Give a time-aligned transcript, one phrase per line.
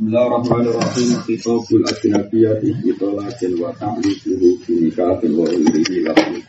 [0.00, 1.28] Bismillahirrahmanirrahim.
[1.28, 2.56] Kitabul Ajnabiyah
[2.88, 6.40] Itolakin wa ta'liquhu binikahin wa irihi lahu.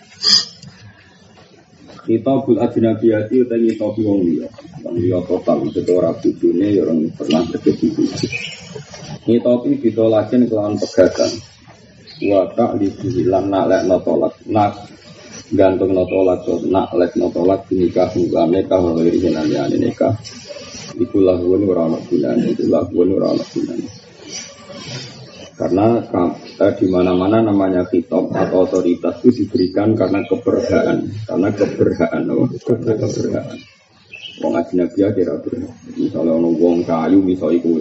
[2.07, 4.47] Kitabul Ajnabiyah itu utangi topi wong liya.
[4.87, 8.27] Wong liya total itu ora bujune ya orang pernah terjadi bojo.
[9.27, 11.31] Ini topi ditolakin kelawan pegagan.
[12.23, 14.39] Wa ta'liquhu lan nalekno tolak.
[14.47, 14.79] Nak
[15.51, 20.15] gantung no tolak nak lek no tolak binikahin wa nikah wa irihi lan nikah.
[20.97, 23.87] Iku lahuan ora ana gunane, itu lahuan ora ana gunane.
[25.55, 25.85] Karena
[26.57, 32.93] eh, di mana-mana namanya kitab atau otoritas itu diberikan karena keberhaan, karena keberhaan, oh, karena
[32.97, 33.57] keberhaan.
[34.41, 35.73] Wong ajnabi kira berhak.
[35.93, 37.71] Misalnya ono wong kayu misalnya iku.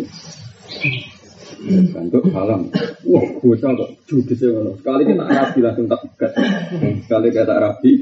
[1.69, 2.73] Bentuk salam.
[3.05, 4.73] Wah, bocah kok judes ngono.
[4.80, 6.32] Sekali kita rabi langsung tak pegat.
[7.05, 7.92] Sekali kita rabi.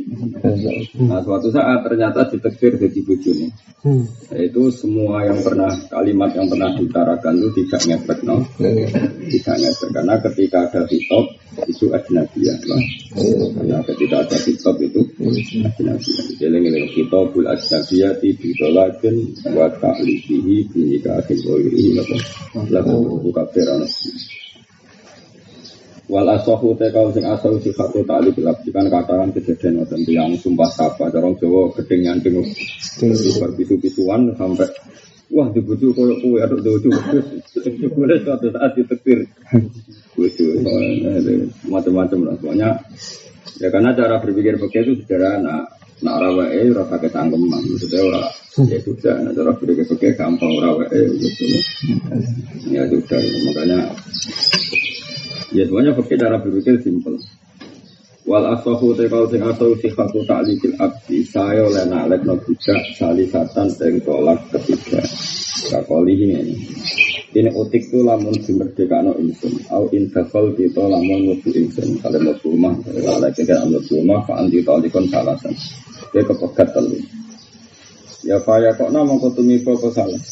[1.03, 3.49] Nah, suatu saat ternyata ditektir jadi bojone.
[4.39, 8.47] Itu semua yang pernah kalimat yang pernah diutarakan itu tidak ngefek, no?
[9.27, 11.27] Tidak ngefek karena ketika ada hitop
[11.67, 12.83] itu ajnabiyah, lah.
[13.59, 15.99] Karena ketika ada hitop itu ajnabiyah.
[16.39, 19.17] Jeleng-jeleng hitopul ajnabiyah ditolakin
[19.51, 21.91] wa ta'lifihi binikahin wa irihi
[22.71, 23.69] lakum buka kafir
[26.09, 30.73] Wal asahu te kau sing asal sifatu ta'li bilab kan katakan kejadian ngoten yang sumpah
[30.73, 32.41] sapa dorong Jawa gedeng nyanting
[33.37, 34.73] berpisu-pisuan sampai
[35.29, 36.89] wah dibujuk koyo kowe aduk dojo.
[37.93, 39.29] Boleh suatu saat ditektir.
[40.17, 40.45] Bojo
[41.69, 42.35] macam-macam lah.
[42.41, 42.81] Pokoknya
[43.61, 48.23] ya karena cara berpikir begitu sederhana nak rawa eh ora pakai cangkeman maksudnya ora
[48.67, 51.45] ya sudah nah cara berpikir begitu gampang rawa eh gitu.
[52.71, 53.19] Ya sudah.
[53.19, 53.79] Makanya
[55.49, 57.17] Ya semuanya pakai cara berpikir simpel.
[58.29, 61.25] Wal asahu te kau sing asahu sifatu ta'likil abdi.
[61.25, 65.01] Saya oleh naklek no budak salisatan sing tolak ketiga.
[65.67, 66.55] Kakoli ini.
[67.35, 69.55] Ini utik tu lamun no insun.
[69.75, 71.99] Au indafal kita lamun ngubu insun.
[71.99, 75.55] Kalau mau rumah, kalau kita mau rumah, fa anti talikon salasan.
[76.15, 76.99] Dia kepegat telu.
[78.23, 80.23] Ya faya kok nama kau tumipo kau salah.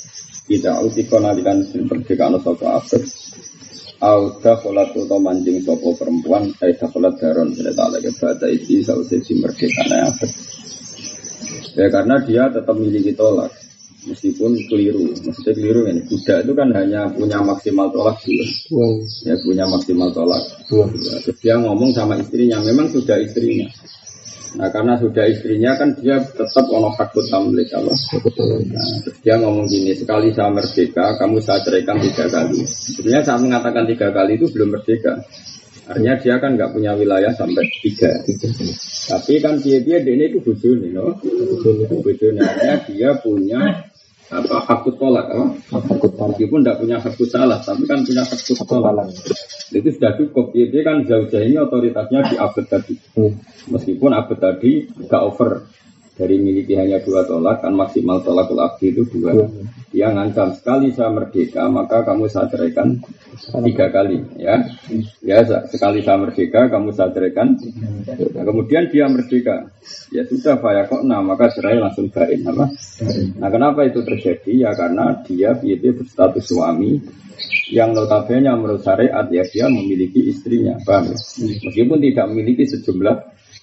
[0.86, 3.02] Utikon alikan merdeka no sopo abad.
[3.96, 9.24] Au dakholat atau mancing sopo perempuan Eh dakholat daron Tidak tak lagi Bata isi Sausai
[9.24, 10.30] si merdeka abad
[11.72, 13.65] Ya karena dia tetap miliki tolak
[14.06, 15.10] Meskipun keliru.
[15.10, 18.86] Maksudnya keliru ini Budak itu kan hanya punya maksimal tolak dua
[19.26, 20.42] Ya punya maksimal tolak.
[20.70, 20.86] Dua
[21.26, 22.62] Terus dia ngomong sama istrinya.
[22.62, 23.66] Memang sudah istrinya.
[24.56, 29.68] Nah karena sudah istrinya kan dia tetap ono hakut tamlik kalau nah, terus dia ngomong
[29.68, 32.64] gini sekali saya merdeka kamu saya ceraikan tiga kali.
[32.64, 35.20] Sebenarnya saya mengatakan tiga kali itu belum merdeka.
[35.86, 38.10] Artinya dia kan nggak punya wilayah sampai tiga.
[39.06, 41.14] Tapi kan dia dia ini itu bujuni, no?
[42.02, 42.40] Bujuni.
[42.42, 43.60] Artinya dia punya
[44.26, 45.46] apa hakut tolak apa?
[45.70, 46.34] Hakut tolak.
[46.34, 49.06] Meskipun tidak punya hakut salah, tapi kan punya hakut tolak.
[49.70, 50.54] Itu sudah cukup.
[50.54, 52.94] Dia kan jauh-jauh ini otoritasnya di abad tadi.
[53.66, 55.66] Meskipun abad tadi gak over
[56.16, 59.36] dari miliki hanya dua tolak kan maksimal tolakul abdi itu dua.
[59.92, 63.04] Dia ngancam sekali saya merdeka maka kamu saya ceraikan
[63.68, 64.64] tiga kali ya.
[65.20, 67.60] Ya sekali saya merdeka kamu saya ceraikan.
[68.32, 69.68] Nah, kemudian dia merdeka.
[70.08, 72.64] Ya sudah Pak kok nah maka cerai langsung bain apa?
[73.36, 76.96] Nah kenapa itu terjadi ya karena dia itu berstatus suami
[77.68, 81.16] yang notabene menurut syariat ya dia memiliki istrinya, paham ya?
[81.66, 83.16] Meskipun tidak memiliki sejumlah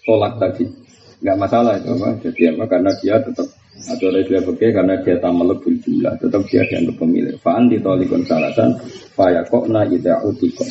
[0.05, 0.82] tolak tadi
[1.23, 2.63] nggak masalah itu apa jadi apa?
[2.67, 3.47] Karena dia tetap
[3.83, 6.13] atau dia oke karena dia tak melebur jumlah.
[6.19, 7.35] Tetap dia dianggap pemilik.
[7.39, 8.75] Faan ditolikon salatan
[9.15, 10.67] faya kok na ida utikon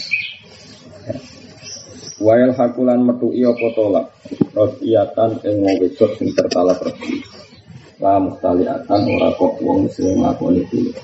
[1.08, 1.16] ya.
[2.22, 4.14] Wael hakulan metu iyo potolak
[4.54, 7.18] Rosiatan wong wedok sing tertalak resi
[7.98, 10.94] La mustaliatan ora kok wong sing nglakoni dulu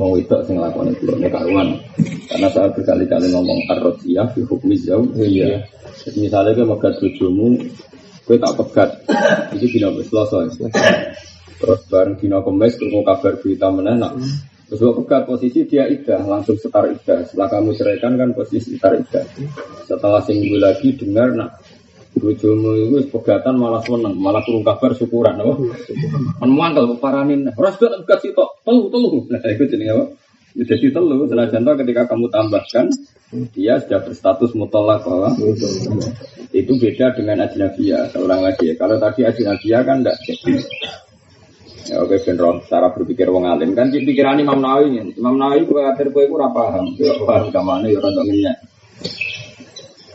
[0.00, 1.76] Wong wedok sing nglakoni dulu nek karuan.
[2.24, 5.68] Karena saya berkali-kali ngomong ar-rosiyah fi hukmi jauh Iya.
[6.16, 6.96] Misalnya ke megat
[8.26, 8.90] gue tak pegat.
[9.54, 10.46] Ini dina selasa.
[11.62, 14.12] Terus bareng dina kemes, ketemu kabar berita menenak.
[14.66, 17.22] Terus gue pegat posisi dia idah, langsung setar idah.
[17.28, 19.24] Setelah kamu ceraikan kan posisi setar idah.
[19.86, 21.60] Setelah seminggu lagi dengar, nak
[22.12, 25.52] bojomu itu pegatan malah seneng, malah turun kabar syukuran, apa?
[26.40, 29.24] Kan mantel paranin, ras pegat sitok, telu telu.
[29.32, 30.04] Nah, itu jadi apa?
[30.52, 32.86] Jadi telu, contoh ketika kamu tambahkan,
[33.56, 35.32] dia sudah berstatus mutolak bahwa
[36.52, 38.76] itu beda dengan ajnabiyah seorang lagi.
[38.76, 40.54] Kalau tadi ajnabiyah kan tidak jadi.
[41.82, 45.12] Ya oke general cara berpikir wong alim kan pikiran Imam Nawawi ini.
[45.18, 48.54] Imam Nawawi kue akhir kue kurang paham, kue paham ke mana ya orang.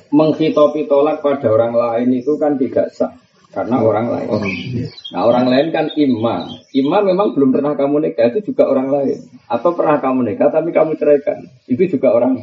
[0.08, 3.12] Menghitopi tolak pada orang lain itu kan tidak sah.
[3.58, 4.30] Karena orang lain.
[5.10, 6.46] Nah orang lain kan imam.
[6.78, 9.18] Imam memang belum pernah kamu nikah itu juga orang lain.
[9.50, 12.38] Atau pernah kamu nikah tapi kamu ceraikan itu juga orang.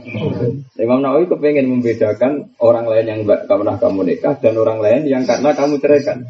[0.75, 5.23] Imam Nawawi kepengen membedakan orang lain yang tidak pernah kamu nikah dan orang lain yang
[5.23, 6.27] karena kamu ceraikan.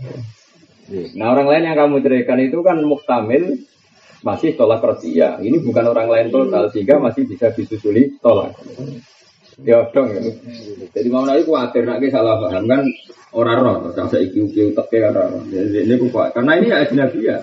[1.16, 3.64] Nah orang lain yang kamu ceraikan itu kan muktamil
[4.20, 5.40] masih tolak rosia.
[5.40, 8.52] Ini bukan orang lain total sehingga masih bisa disusuli tolak.
[9.62, 10.18] Ya dong ya.
[10.90, 12.82] Jadi mau naik khawatir nak salah paham kan
[13.30, 15.46] orang roh terus saya iki iki utek ya orang.
[15.46, 17.38] Jadi ini kuat karena ini ajnabi ya.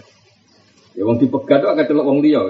[0.92, 2.44] Ya wong dipegat tuh akan celok wong dia.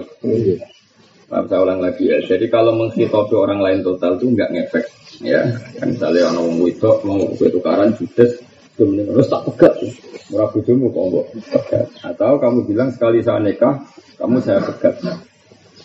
[1.30, 2.18] Maaf saya ulang lagi ya.
[2.26, 4.86] Jadi kalau menghitopi orang lain total itu nggak ngefek
[5.22, 5.46] ya.
[5.78, 8.42] Kan misalnya orang wong itu mau tukaran judes
[8.74, 9.78] kemudian harus tak pegat.
[10.34, 11.86] Murah bujumu kok enggak pegat.
[12.02, 13.78] Atau kamu bilang sekali saya nikah
[14.18, 14.98] kamu saya pegat.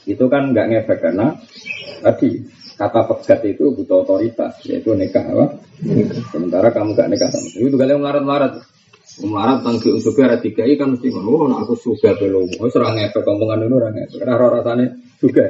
[0.08, 1.36] Itu kan nggak ngefek karena
[2.00, 2.40] tadi
[2.76, 5.56] kata pegat itu butuh otoritas yaitu nikah apa?
[6.28, 7.48] Sementara kamu gak nikah sama.
[7.56, 8.52] Itu kalian melarat-melarat.
[9.16, 11.48] Melarat tentang unsur ada tiga kan mesti ngono.
[11.48, 14.86] Oh aku suka belum oh serang efek omongan itu orang efek karena orang rasanya
[15.16, 15.44] juga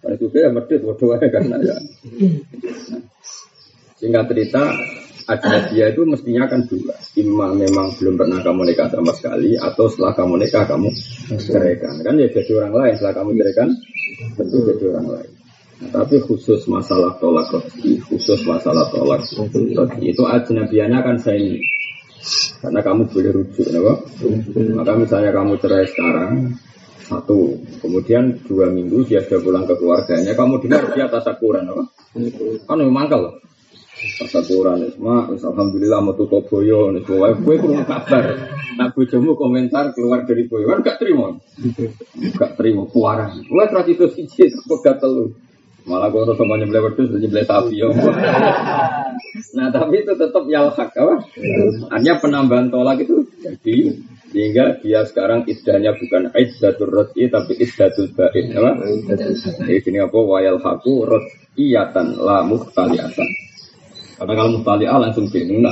[0.00, 1.76] kalau juga ya medit waduh ya karena ya.
[4.00, 4.62] Sehingga cerita
[5.28, 6.96] ada dia itu mestinya kan dua.
[7.20, 10.88] Imam memang belum pernah kamu nikah sama sekali atau setelah kamu nikah kamu
[11.36, 13.68] ceraikan kan ya jadi orang lain setelah kamu ceraikan
[14.40, 15.35] tentu jadi orang lain
[15.76, 19.76] Nah, tapi khusus masalah tolak rezeki, khusus masalah tolak rezeki
[20.08, 21.60] itu ajnabiannya kan saya ini.
[22.58, 23.80] Karena kamu boleh rujuk, ya,
[24.74, 26.58] Maka misalnya kamu cerai sekarang,
[27.06, 31.84] satu, kemudian dua minggu dia sudah pulang ke keluarganya, kamu dengar dia tasakuran, apa?
[32.66, 33.30] Kan memang kalau
[34.18, 38.24] tasakuran, ma, alhamdulillah mau tutup boyo, nih, gue kurang kabar.
[38.74, 41.36] Nah, bojomu komentar keluar dari boyo, kan gak terima,
[42.34, 42.82] gak terima.
[42.90, 45.30] Gue terus itu sih, pegat telur.
[45.86, 47.88] Malah terus semuanya beli wedus, beli sapi ya.
[49.56, 51.14] nah tapi itu tetap yalhak apa?
[51.94, 53.94] Hanya penambahan tolak itu jadi
[54.34, 58.70] sehingga dia sekarang idahnya bukan iddatul roti tapi iddatul ba'in apa?
[59.62, 61.06] Di sini apa wayal haku
[61.54, 63.28] iyatan la muhtaliatan.
[64.18, 65.70] Karena kalau muhtaliah langsung bingung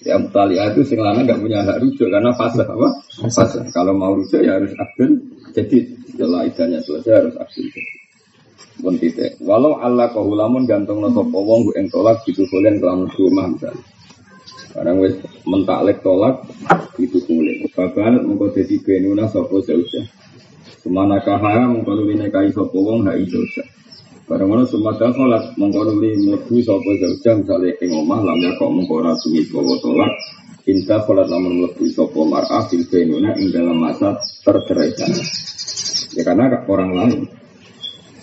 [0.00, 2.88] Ya muhtaliah itu sing nggak punya hak rujuk karena fase apa?
[3.28, 3.60] Fase.
[3.72, 5.16] Kalau mau rujuk ya harus abdul
[5.56, 5.78] jadi
[6.08, 7.68] setelah idahnya selesai harus abdul
[8.80, 9.36] pun titik.
[9.44, 13.84] Walau Allah kahulamun gantung no sopo wong gue tolak gitu kalian kelamun rumah misalnya.
[14.70, 16.46] Sekarang wes mentaklek tolak
[16.96, 17.66] itu kulit.
[17.74, 20.06] Bahkan mengkau jadi benuna sopo seusia.
[20.80, 23.66] Semana kahaya mengkau nuli nekai sopo wong hai dosa.
[24.30, 29.02] Barang mana semata sholat mengkau nuli mlebu sopo seusia misalnya ing omah lamnya kok mengkau
[29.02, 30.12] rasui bawa tolak.
[30.70, 34.14] Inta sholat lamun mlebu sopo mar'ah fil benuna ing dalam masa
[34.46, 35.10] terceraikan.
[36.14, 37.39] Ya karena orang lain.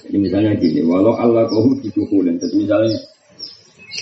[0.07, 2.95] Jadi misalnya gini, walau Allah kau didukulin, jadi misalnya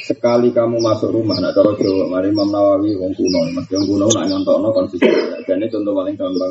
[0.05, 4.05] sekali kamu masuk rumah, nak cara Jawa, mari Imam Nawawi, wong kuno, mas yang kuno
[4.13, 5.09] nak nyontok no konsisten.
[5.49, 6.49] Jadi contoh paling gampang,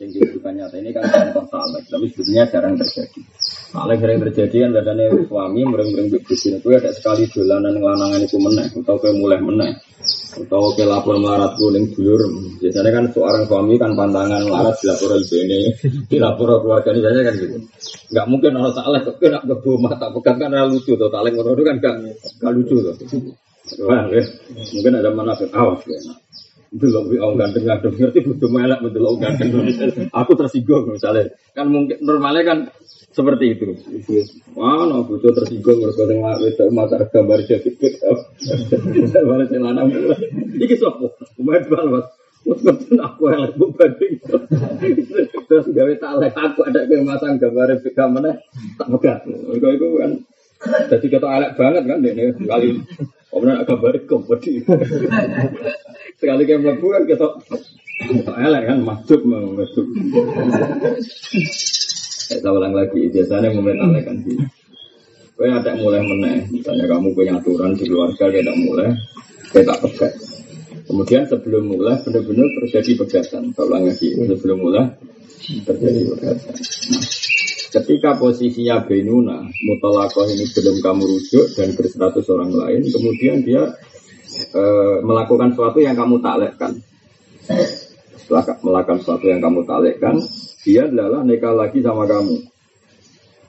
[0.00, 3.20] yang bukan nyata ini kan contoh saleh, tapi sebetulnya jarang terjadi.
[3.74, 4.70] Saleh sering terjadi kan
[5.26, 9.74] suami mereng-mereng bebusin itu ada sekali dolanan ngelanangan itu meneh, atau kayak mulai meneh.
[10.34, 12.22] Atau ke lapor melarat kuning dulur
[12.62, 15.60] biasanya kan seorang suami kan pantangan melarat di lapor ibu ini
[16.06, 17.56] di lapor keluarga ini biasanya kan gitu.
[18.14, 21.76] Nggak mungkin orang tak tapi nak kebu mata pegang kan lucu tuh tak itu kan
[21.82, 21.94] gak,
[22.38, 22.94] gak lucu tuh
[23.88, 24.20] Wah, ya.
[24.76, 25.96] mungkin ada mana awas ya
[26.74, 29.50] belum bi orang ganteng ganteng ngerti butuh melek orang ganteng
[30.10, 32.58] aku tersinggung misalnya kan mungkin normalnya kan
[33.14, 33.78] seperti itu.
[34.58, 37.70] Wah, no butuh tersinggung harus kau tengok itu mata gambar jadi
[38.10, 38.18] up.
[39.14, 40.18] Gambar celana mulai.
[40.58, 41.14] Iki sopo?
[41.38, 42.10] Umat balwas.
[42.42, 44.14] Mungkin aku yang lebih banding.
[45.46, 48.34] Terus gawe tak aku ada kemasang gambar pika mana
[48.82, 49.22] tak pegat.
[49.30, 50.10] Itu kan
[50.64, 52.68] jadi kita elek banget kan ini kali.
[53.30, 54.62] Kemudian gambar kompeti.
[56.16, 57.26] Sekali kayak mlebu kan kita
[58.38, 59.86] elek kan masuk masuk.
[62.24, 64.38] Saya ulang lagi, biasanya kan sih.
[65.34, 68.94] Kau ada mulai meneh, misalnya kamu punya aturan di keluarga, dia tidak mulai,
[69.50, 70.12] saya tak pegat.
[70.86, 73.50] Kemudian sebelum mulai benar-benar terjadi pegatan.
[73.50, 74.94] Saya ulang lagi, sebelum mulai
[75.66, 76.54] terjadi pegatan.
[76.54, 77.02] Nah,
[77.74, 83.74] ketika posisinya Benuna, mutalakoh ini belum kamu rujuk dan berseratus orang lain, kemudian dia
[84.54, 84.62] e,
[85.02, 86.78] melakukan sesuatu yang kamu taklekkan.
[88.14, 90.22] Setelah melakukan sesuatu yang kamu taklekkan,
[90.62, 92.46] dia adalah nikah lagi sama kamu.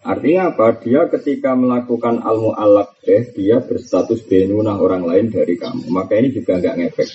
[0.05, 0.67] Artinya apa?
[0.85, 5.89] Dia ketika melakukan almu alak eh dia berstatus benuna orang lain dari kamu.
[5.89, 7.09] Maka ini juga nggak ngefek.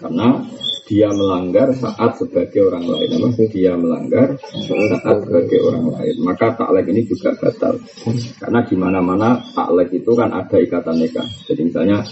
[0.00, 0.40] Karena
[0.84, 3.08] dia melanggar saat sebagai orang lain.
[3.16, 3.28] Apa?
[3.48, 6.14] Dia melanggar saat sebagai orang lain.
[6.20, 7.80] Maka taklek ini juga batal.
[8.40, 11.26] Karena di mana-mana taklek itu kan ada ikatan nikah.
[11.48, 12.04] Jadi misalnya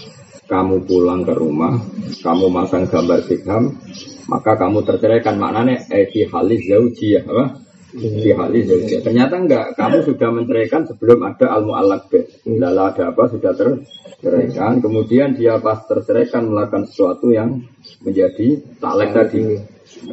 [0.49, 1.79] kamu pulang ke rumah,
[2.19, 3.79] kamu masang gambar Beckham,
[4.27, 7.62] maka kamu terceraikan maknanya fi halis zaujiyah apa?
[7.93, 9.01] Fi halis zaujiyah.
[9.05, 12.09] Ternyata enggak, kamu sudah menceraikan sebelum ada al muallaq
[12.49, 13.23] Lalu ada apa?
[13.29, 17.61] Sudah terceraikan, kemudian dia pas terceraikan melakukan sesuatu yang
[18.01, 19.41] menjadi taklek tadi.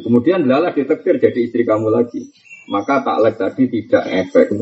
[0.05, 2.29] Kemudian lala ditektir jadi istri kamu lagi.
[2.69, 4.53] Maka taklek tadi tidak efek.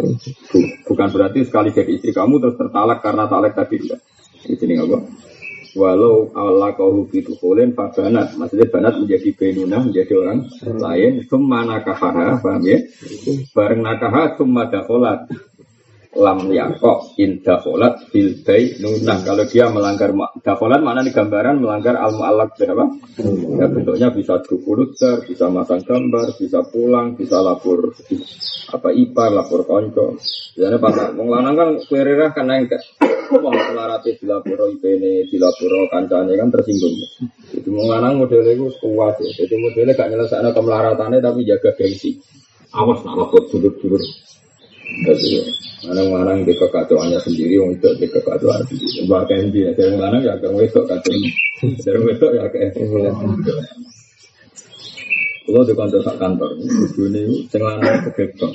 [0.88, 3.84] Bukan berarti sekali jadi istri kamu terus tertalak karena taklek tadi.
[3.84, 4.00] Tidak.
[4.48, 4.98] Di sini apa?
[5.78, 11.14] Walau Allah kau gitu kolen banat, maksudnya banat menjadi benuna menjadi orang lain.
[11.30, 12.80] Semua nakahaha, paham ya?
[13.54, 15.30] Bareng nakaha, semua dakolat
[16.10, 18.34] lam yakok in dafolat bil
[18.82, 20.10] nunah kalau dia melanggar
[20.42, 22.86] dafolat mana nih gambaran melanggar al mu'alak berapa
[23.62, 27.94] ya bentuknya bisa dukuluter bisa masang gambar bisa pulang bisa lapor
[28.74, 30.18] apa ipar lapor konco.
[30.58, 32.82] Biasanya pak wong lanang kan kuerira kan enggak
[33.30, 36.94] wong selarate dilaporo ipene dilaporo kancane kan tersinggung.
[37.54, 39.30] Itu wong lanang modelnya itu kuat ya.
[39.46, 42.18] Jadi modelnya gak nyelesaikan kemelaratannya tapi jaga gengsi.
[42.74, 44.28] Awas nak lapor dulur-dulur
[45.05, 45.29] jadi
[45.79, 49.08] Lanang-lanang di kekacauannya sendiri, untuk di kekacauan sendiri.
[49.08, 51.15] Bahkan di dari lanang ya agak wedok kacau.
[51.88, 52.75] Dari wedok ya agak
[55.50, 56.51] Kalau di kantor sak kantor,
[57.00, 58.53] ini sing lanang pegawai bank.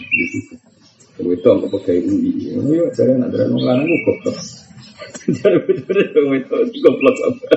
[1.25, 2.61] Wedok mau pegawai UI.
[2.61, 4.37] Ini ya dari anak dari lanang itu goblok.
[5.25, 7.57] Dari bener wedok goblok apa?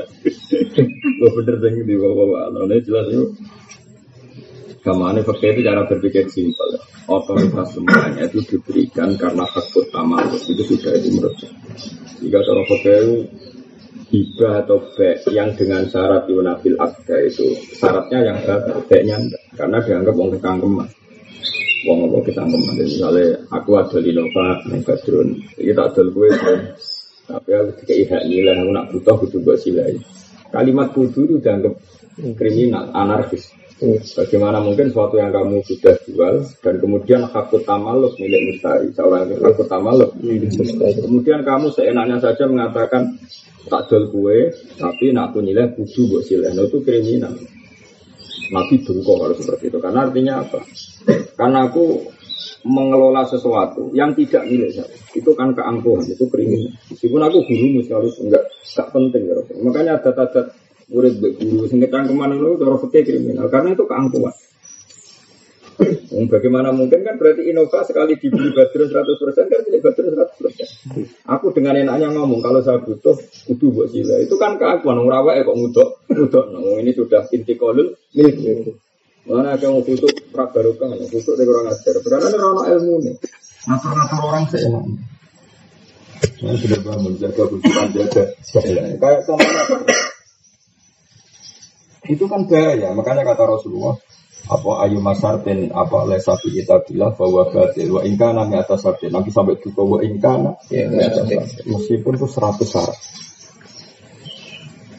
[1.19, 2.55] Gue bener yang di bawah-bawah.
[2.55, 3.35] Nah, jelas itu
[4.87, 6.79] Gamane fakir itu cara berpikir simpel.
[7.11, 11.35] Otoritas semuanya itu diberikan karena hak utama itu sudah itu menurut
[12.23, 13.03] Jika cara fakir
[14.07, 19.43] hibah atau baik yang dengan syarat yunabil akda itu syaratnya yang batal, baiknya enggak.
[19.59, 20.87] Karena dianggap wong kekangkeman.
[21.83, 22.73] Wong apa kekangkeman.
[22.79, 25.29] Misalnya aku ada di Nova, yang badrun.
[25.59, 26.59] Ini tak gue kan.
[27.27, 29.99] Tapi aku kayak hak nilai, aku nak butuh, butuh buat silai.
[30.47, 31.75] Kalimat kudu itu dianggap
[32.39, 33.51] kriminal, anarkis.
[33.77, 39.59] Bagaimana mungkin suatu yang kamu sudah jual dan kemudian hak tamaluk milik mustari seorang hak
[39.69, 40.17] tamaluk.
[40.97, 43.21] Kemudian kamu seenaknya saja mengatakan
[43.69, 44.49] tak jual kue,
[44.81, 46.49] tapi nak aku nilai buat sileh.
[46.57, 47.37] Nah itu kriminal.
[48.47, 49.77] Nabi dungko harus seperti itu.
[49.77, 50.59] Karena artinya apa?
[51.37, 52.09] Karena aku
[52.65, 54.89] mengelola sesuatu yang tidak milik saya.
[55.13, 56.73] Itu kan keangkuhan, itu kriminal.
[56.89, 59.23] Meskipun aku gurumu sekali enggak, enggak penting.
[59.27, 59.35] Ya.
[59.61, 60.41] Makanya ada
[60.87, 64.35] murid guru sing ke mana lu cara fikih kriminal karena itu keangkuhan.
[66.07, 71.29] Bagaimana mungkin kan berarti Innova sekali dibeli Badrun 100% kan milik Badrun 100%.
[71.29, 73.13] Aku dengan enaknya ngomong kalau saya butuh
[73.45, 74.17] kudu buat sila.
[74.17, 75.89] Itu kan keakuan ngurawa ya kok ngudok.
[76.09, 76.45] Ngudok.
[76.49, 78.73] Nah, ini sudah inti kolul milik.
[79.29, 81.95] Mana ada yang butuh prak barokah, butuh dari orang ajar.
[82.01, 83.15] Berarti ada orang ilmu nih.
[83.69, 84.61] Ngatur-ngatur orang sih.
[86.41, 88.23] Saya sudah bangun jaga bujukan jaga.
[88.97, 89.45] Kayak sama
[92.07, 92.91] itu kan bahaya.
[92.95, 93.95] Makanya kata Rasulullah,
[94.47, 99.27] apa ayu masartin apa lesabi kita bilang bahwa batil wa ingkana mi atas sartin nanti
[99.27, 100.87] sampai juga wa ingkana ya,
[101.67, 102.99] meskipun itu seratus syarat.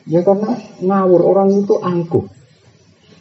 [0.09, 2.38] Ya karena ngawur orang itu angkuh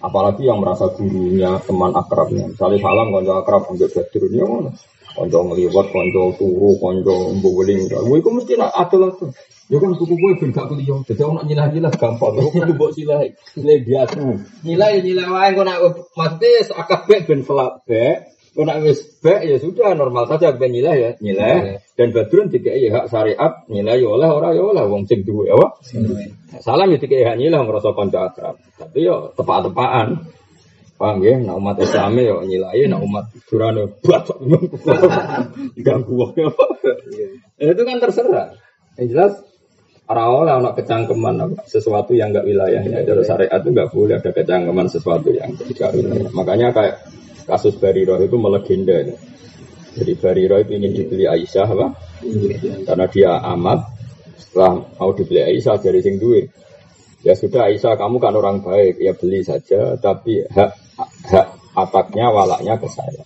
[0.02, 4.72] apalagi yang merasa gurunya teman akrabnya misalnya salam konco akrab ambil badur ya mana
[5.18, 9.32] konco ngeliwat konco turu konco mbuling itu mesti ada langsung
[9.68, 10.96] Ya kan kuku gue ben gak kuliah.
[11.04, 12.40] Jadi orang nyilah nyilah gampang.
[12.40, 13.20] Aku kudu buat silah,
[13.52, 14.16] silah biasa.
[14.64, 15.50] Nyilah ya nyilah wae.
[15.60, 15.78] Kau nak
[16.16, 17.84] maksudnya akabek ben selap
[18.58, 21.78] Kau nak wis bek ya sudah normal saja ben nyilah ya nyilah.
[21.94, 25.54] Dan badrun tiga ya hak syariat nyilah ya oleh orang ya oleh wong sing duwe
[25.54, 25.78] apa.
[26.66, 28.58] Salam ya tiga hak nyilah merasa konco akrab.
[28.82, 30.34] Tapi yo tepat-tepaan.
[30.98, 31.38] Paham ya?
[31.38, 34.26] Nah umat Islam ya nyilai, nah umat Durane buat
[35.86, 36.66] ganggu apa?
[37.62, 38.58] Itu kan terserah.
[38.98, 39.34] Yang jelas
[40.08, 41.68] Rawol anak kecangkeman apa?
[41.70, 43.06] sesuatu yang enggak wilayahnya.
[43.06, 46.32] Dari syariat itu enggak boleh ada kecangkeman sesuatu yang tidak wilayah.
[46.34, 46.96] Makanya kayak
[47.48, 49.02] kasus Bariro itu melegenda.
[49.98, 51.88] Jadi Bariro itu ingin dibeli Aisyah apa?
[52.86, 53.80] Karena dia amat.
[54.38, 56.52] Setelah mau dibeli Aisyah jadi sing duit.
[57.26, 59.98] Ya sudah Aisyah kamu kan orang baik ya beli saja.
[59.98, 60.72] Tapi hak
[61.34, 63.26] hak ataknya walaknya ke saya.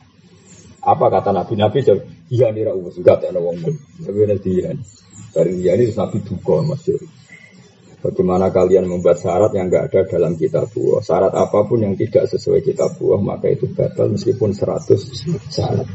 [0.81, 2.01] Apa kata Nabi Nabi jawab,
[2.31, 3.57] iya nih rawus enggak ada wong.
[4.01, 4.71] Tapi nanti ya.
[5.31, 7.01] Dari dia ini Nabi duka masyur.
[8.01, 11.05] Bagaimana kalian membuat syarat yang enggak ada dalam kitab buah.
[11.05, 15.85] Syarat apa pun yang tidak sesuai kitab buah, maka itu batal meskipun 100 syarat.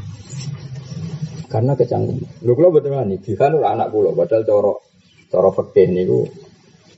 [1.51, 2.23] Karena kecanggung.
[2.47, 4.73] Lu kalau betul nih, kan anak pulau, padahal coro
[5.27, 6.07] coro fakih nih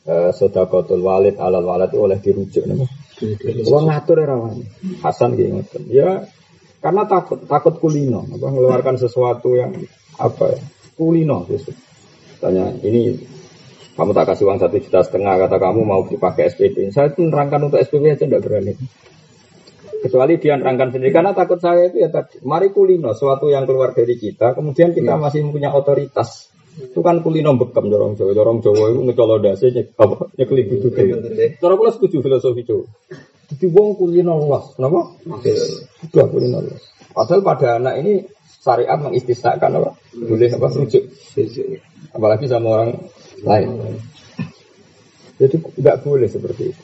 [0.05, 2.85] eh, sodakotul walid alal walid oleh dirujuk nih.
[3.65, 4.61] Ngatur ya rawan.
[5.01, 5.81] Hasan gitu.
[5.89, 6.29] Ya
[6.79, 9.75] karena takut takut kulino, apa mengeluarkan sesuatu yang
[10.15, 10.59] apa ya
[10.95, 11.75] kulino gitu.
[12.39, 13.19] Tanya ini
[13.99, 16.95] Kamu tak kasih uang satu juta setengah, kata kamu mau dipakai SPP.
[16.95, 18.79] Saya itu nerangkan untuk SPP aja tidak berani.
[19.99, 22.39] Kecuali dia nerangkan sendiri, karena takut saya itu ya tadi.
[22.47, 25.19] Mari kulino, suatu yang keluar dari kita, kemudian kita iya.
[25.19, 26.47] masih punya otoritas.
[26.79, 29.67] Itu kan kulino bekam dorong Jawa, dorong Jawa itu ngecolodase
[29.99, 30.87] apa nyekeli gitu.
[31.59, 32.87] Cara pula setuju filosofi Jawa.
[33.51, 35.19] Jadi wong kulino luas, kenapa?
[36.07, 36.83] Sudah kulino luas.
[37.11, 38.23] Padahal pada anak ini
[38.63, 39.89] syariat mengistisnakan apa?
[40.15, 40.67] Boleh apa?
[40.71, 41.03] Rujuk.
[42.15, 42.91] Apalagi sama orang
[43.43, 43.69] lain.
[45.39, 46.83] Jadi nggak boleh seperti itu.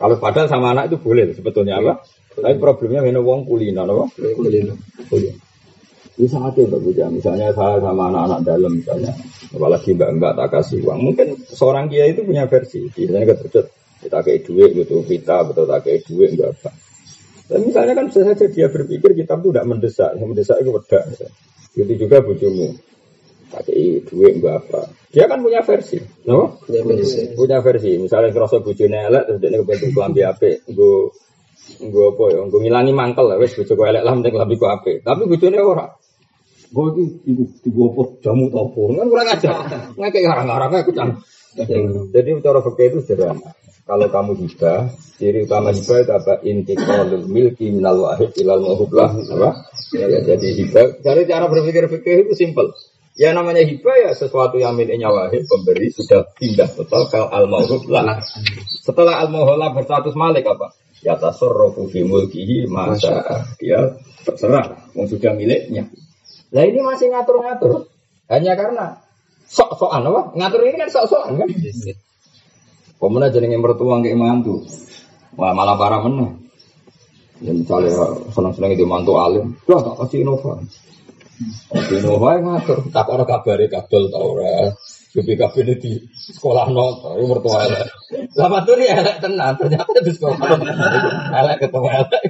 [0.00, 2.00] Kalau padahal sama anak itu boleh sebetulnya apa?
[2.30, 4.08] Tapi problemnya memang uang kulina, apa?
[4.16, 4.72] Kulina.
[5.06, 5.36] Kulina.
[6.20, 7.04] Ini sangat ya Mbak Buja.
[7.08, 9.12] Misalnya saya sama anak-anak dalam misalnya,
[9.56, 11.00] apalagi mbak-mbak tak kasih uang.
[11.00, 12.92] Mungkin seorang kiai itu punya versi.
[12.92, 13.72] Misalnya keterjut,
[14.04, 16.70] kita kayak duit gitu, kita betul tak kayak duit enggak apa.
[17.48, 21.00] Dan misalnya kan bisa saja dia berpikir kita itu tidak mendesak, yang mendesak itu beda.
[21.72, 22.68] Itu juga bujumu
[23.50, 24.86] pakai duit apa.
[25.10, 26.62] Dia kan punya versi, no?
[26.62, 27.34] Punya versi.
[27.34, 27.98] Punya versi.
[27.98, 30.96] Misalnya kerasa bujune elek terus dia kebentuk kelambi ape, gue
[31.82, 34.92] gue apa ya, gue ngilangi mangkel lah, wes bujuk elek lah, penting kelambi gue ape.
[35.02, 35.86] Tapi bujune ora.
[36.70, 37.04] Gue iki
[37.34, 39.50] ibu ibu apa jamu topo, kan kurang aja.
[39.98, 41.10] Nggak kayak orang-orang kayak kucang.
[42.14, 43.50] Jadi cara fakir itu sederhana.
[43.90, 44.86] Kalau kamu hibah,
[45.18, 46.34] ciri utama hibah itu apa?
[46.46, 49.10] Intiqalul milki minal wahid ilal muhublah.
[49.10, 49.66] Apa?
[49.98, 51.02] Ya, jadi hibah.
[51.02, 52.70] Cari cara berpikir fikih itu simple.
[53.20, 58.16] Ya namanya hibah ya sesuatu yang miliknya wahid pemberi sudah pindah total ke al lah.
[58.80, 60.72] Setelah al lah berstatus malik apa?
[61.04, 65.92] Ya tasarrufu fi mulkihi masa dia terserah yang sudah miliknya.
[66.48, 67.92] Lah ini masih ngatur-ngatur.
[68.32, 69.04] Hanya karena
[69.44, 70.20] sok-sokan apa?
[70.40, 71.48] Ngatur ini kan sok-sokan kan?
[72.96, 74.64] Pemenang jenenge mertua nggak mantu.
[75.36, 76.40] Wah malah parah menang.
[77.44, 77.96] Ya misalnya
[78.32, 80.68] senang-senang itu mantu alim, wah tak kasih inovasi.
[81.70, 84.68] Dino wae ngatur, tak ono kabare kadol ta ora.
[85.10, 87.88] Lebih kabeh di sekolah no, itu mertua elek.
[88.38, 90.38] Lah mantune elek tenan, ternyata di sekolah
[91.34, 92.22] elek ketemu elek.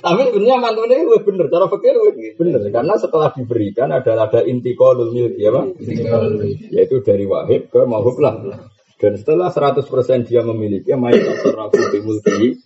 [0.00, 1.92] Tapi sebenarnya mantune itu bener, cara pikir
[2.40, 5.66] bener karena setelah diberikan adalah ada inti kolul milk ya Pak.
[6.72, 8.64] Yaitu dari wahid ke mahub lah.
[8.96, 9.84] Dan setelah 100%
[10.24, 12.56] dia memiliki, mayat tasarrafu bi mulki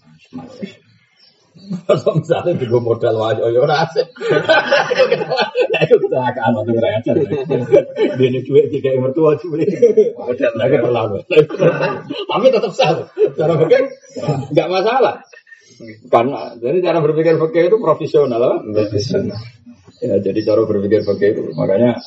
[1.71, 4.07] kalau misalnya di modal wajah, ya ora asik.
[5.87, 7.15] Itu kecelakaan waktu ajar.
[8.19, 9.71] Dia ini duit tiga mertua duit.
[10.19, 11.17] Modal lagi terlalu.
[12.27, 13.07] Tapi tetap sah.
[13.39, 13.83] Cara pikir
[14.51, 15.23] nggak masalah.
[16.11, 19.39] Karena jadi cara berpikir fakir itu profesional, profesional.
[20.03, 22.03] Ya, jadi cara berpikir fakir itu makanya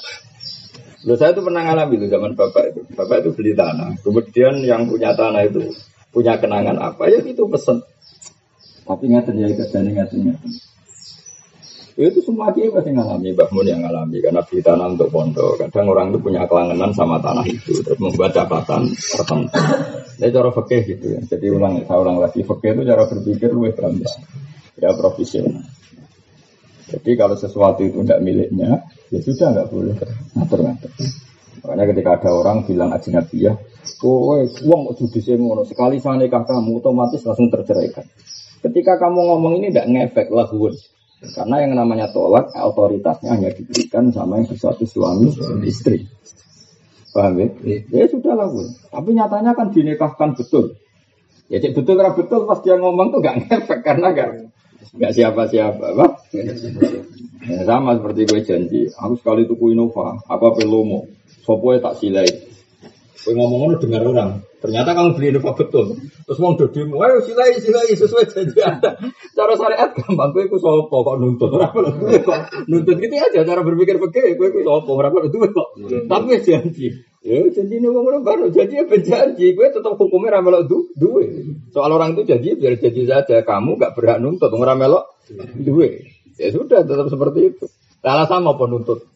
[1.04, 2.82] Loh, saya itu pernah ngalami itu zaman bapak itu.
[2.96, 3.92] Bapak itu beli tanah.
[4.00, 5.68] Kemudian yang punya tanah itu
[6.16, 7.82] punya kenangan apa ya itu pesen
[8.84, 10.52] tapi ngeten ya kerjanya ngeten ngeten.
[11.94, 15.62] Itu semua dia pasti ngalami, Mbak Mun yang ngalami karena beli tanah untuk pondok.
[15.62, 19.62] Kadang orang itu punya kelangenan sama tanah itu, terus membuat catatan tertentu.
[20.18, 21.20] Ini cara fakih gitu ya.
[21.22, 24.14] Jadi ulang, saya ulang lagi, fakih itu cara berpikir lebih berantas,
[24.74, 25.62] ya profesional.
[26.90, 29.94] Jadi kalau sesuatu itu tidak miliknya, ya sudah nggak boleh
[30.34, 30.92] ngatur-ngatur.
[31.62, 33.56] Makanya ketika ada orang bilang ajnabiyah,
[34.02, 38.04] oh, uang judi ngono sekali saya nikah kamu otomatis langsung terceraikan.
[38.64, 40.72] Ketika kamu ngomong ini tidak ngefek lahun.
[41.24, 46.08] Karena yang namanya tolak otoritasnya hanya diberikan sama yang bersatu suami dan istri.
[47.16, 47.48] Paham ya?
[47.64, 48.68] Ya, ya sudah lahun.
[48.92, 50.76] Tapi nyatanya kan dinikahkan betul.
[51.52, 54.52] Ya cek betul karena betul pas dia ngomong tuh gak ngefek karena gak
[54.96, 56.08] gak siapa-siapa, apa?
[57.44, 61.12] Ya, sama seperti gue janji, aku sekali tuku Innova, apa pelomo,
[61.44, 62.28] sopo tak silai.
[63.24, 66.00] Gue ngomong dengar orang, Ternyata kamu beli Innova betul.
[66.24, 68.96] Terus mau dodimu, ayo silai silai sesuai janji anda.
[69.36, 71.52] Cara syariat gampang, ikut sopo kok nuntut.
[72.72, 75.68] Nuntut gitu aja cara berpikir pakai, gue ikut sopo berapa itu kok.
[76.08, 76.88] Tapi janji.
[77.28, 79.52] Ya janji ini mau baru janji ya berjanji.
[79.52, 81.28] Gue tetap hukumnya ramelok du duwe.
[81.76, 83.44] Soal orang itu janji biar janji saja.
[83.44, 85.12] Kamu gak berhak nuntut ramelok
[85.60, 86.08] duwe.
[86.40, 87.68] Ya sudah tetap seperti itu.
[88.00, 89.12] Alasan mau penuntut.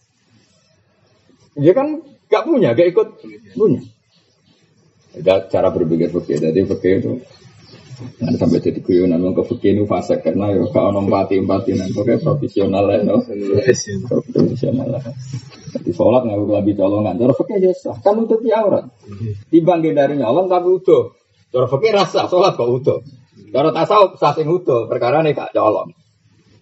[1.55, 3.07] Ya kan gak punya, gak ikut
[3.55, 3.79] punya.
[5.23, 6.37] Ada cara berpikir fakir.
[6.41, 7.11] Jadi fakir itu
[7.97, 12.21] Nah, sampai jadi guyonan ke fakir itu fase karena ya kalau nompati empati nanti pokoknya
[12.21, 13.25] profesional lah no.
[14.29, 15.01] profesional lah.
[15.73, 17.17] Jadi sholat nggak boleh lebih colongan.
[17.17, 18.85] Cara fakir ya sah kan untuk aurat.
[19.49, 21.17] Dibangkit dari nyolong tapi utuh.
[21.49, 23.01] Cara fakir rasa sholat kok utuh.
[23.49, 25.89] Cara tasawuf sah sing utuh perkara nih kak colong.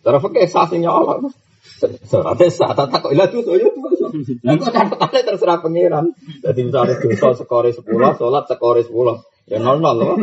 [0.08, 1.36] Cara fakir sah sing nyolong.
[2.08, 4.10] Suratnya sah tak kok ilah tuh ya tuh.
[4.42, 6.16] Kok catatannya terserah pengiran.
[6.40, 9.22] Jadi misalnya dosa sekore sepuluh, sholat sekore sepuluh.
[9.46, 10.18] Ya nol nol loh.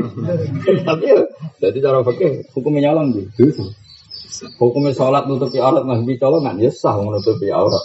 [0.89, 1.23] Tapi ya,
[1.63, 3.71] jadi cara pakai hukumnya nyolong gitu.
[4.59, 7.85] Hukumnya sholat nutupi aurat nggak colongan ya sah menutupi aurat.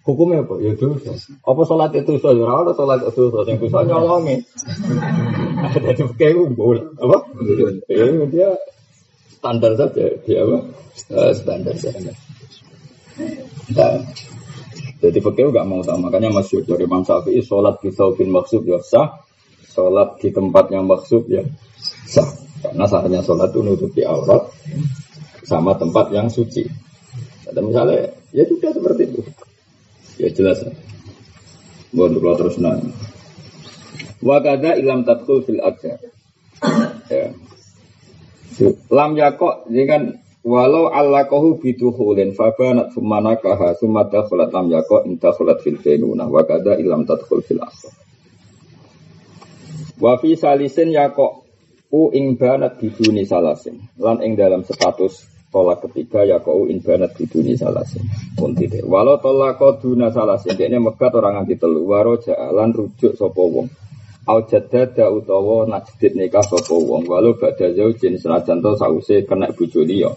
[0.00, 0.56] Hukumnya apa?
[0.64, 1.12] Ya dosa.
[1.44, 2.32] Apa sholat itu dosa?
[2.32, 3.52] Ya ora sholat itu dosa.
[3.52, 4.36] Yang dosa nyolongi.
[5.84, 7.16] Jadi kayak boleh apa?
[7.92, 8.48] Ya dia
[9.36, 10.04] standar saja.
[10.24, 10.58] Dia apa?
[11.12, 12.16] Uh, standar saja.
[15.00, 16.12] Jadi fakir gak mau sama.
[16.12, 19.24] Makanya masyur dari Imam Syafi'i sholat di saubin maksud ya sah.
[19.70, 21.46] Sholat di tempat yang maksud ya
[22.04, 22.28] sah.
[22.60, 24.52] Karena sahnya sholat itu nutupi aurat
[25.48, 26.68] sama tempat yang suci.
[27.48, 29.20] Ada misalnya, ya juga seperti itu.
[30.20, 30.60] Ya jelas.
[31.90, 32.92] Buat kalau terus nanya.
[34.20, 35.98] Wakada ilam tatkul fil ajar.
[37.08, 37.32] Ya.
[38.92, 40.02] Lam yakok, ini kan
[40.40, 46.28] walau Allah kohu biduhulin fabanat sumana kaha sumada khulat lam yakok inta khulat fil fenuna
[46.28, 47.92] wakada ilam tatkul fil ajar.
[50.00, 51.44] Wafi salisin yakok
[51.92, 53.76] u ing banat biduni salasin.
[54.00, 58.06] Lan ing dalam status tolak ketiga ya kau in banat biduni salasin.
[58.38, 58.86] Pun tidak.
[58.86, 61.84] Walau tolak duna salasin ini megat orang anti telu.
[61.84, 63.68] Waro jalan rujuk sopo wong
[64.30, 67.02] au jadada utawa najdid nikah sopo wong.
[67.10, 70.14] Walau bada zaujin senajan to sause kena bojo liya.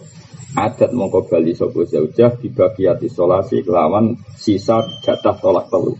[0.53, 5.97] Adat mongko bali sopo zaujah dibagiati solasi kelawan sisa jatah tolak telu.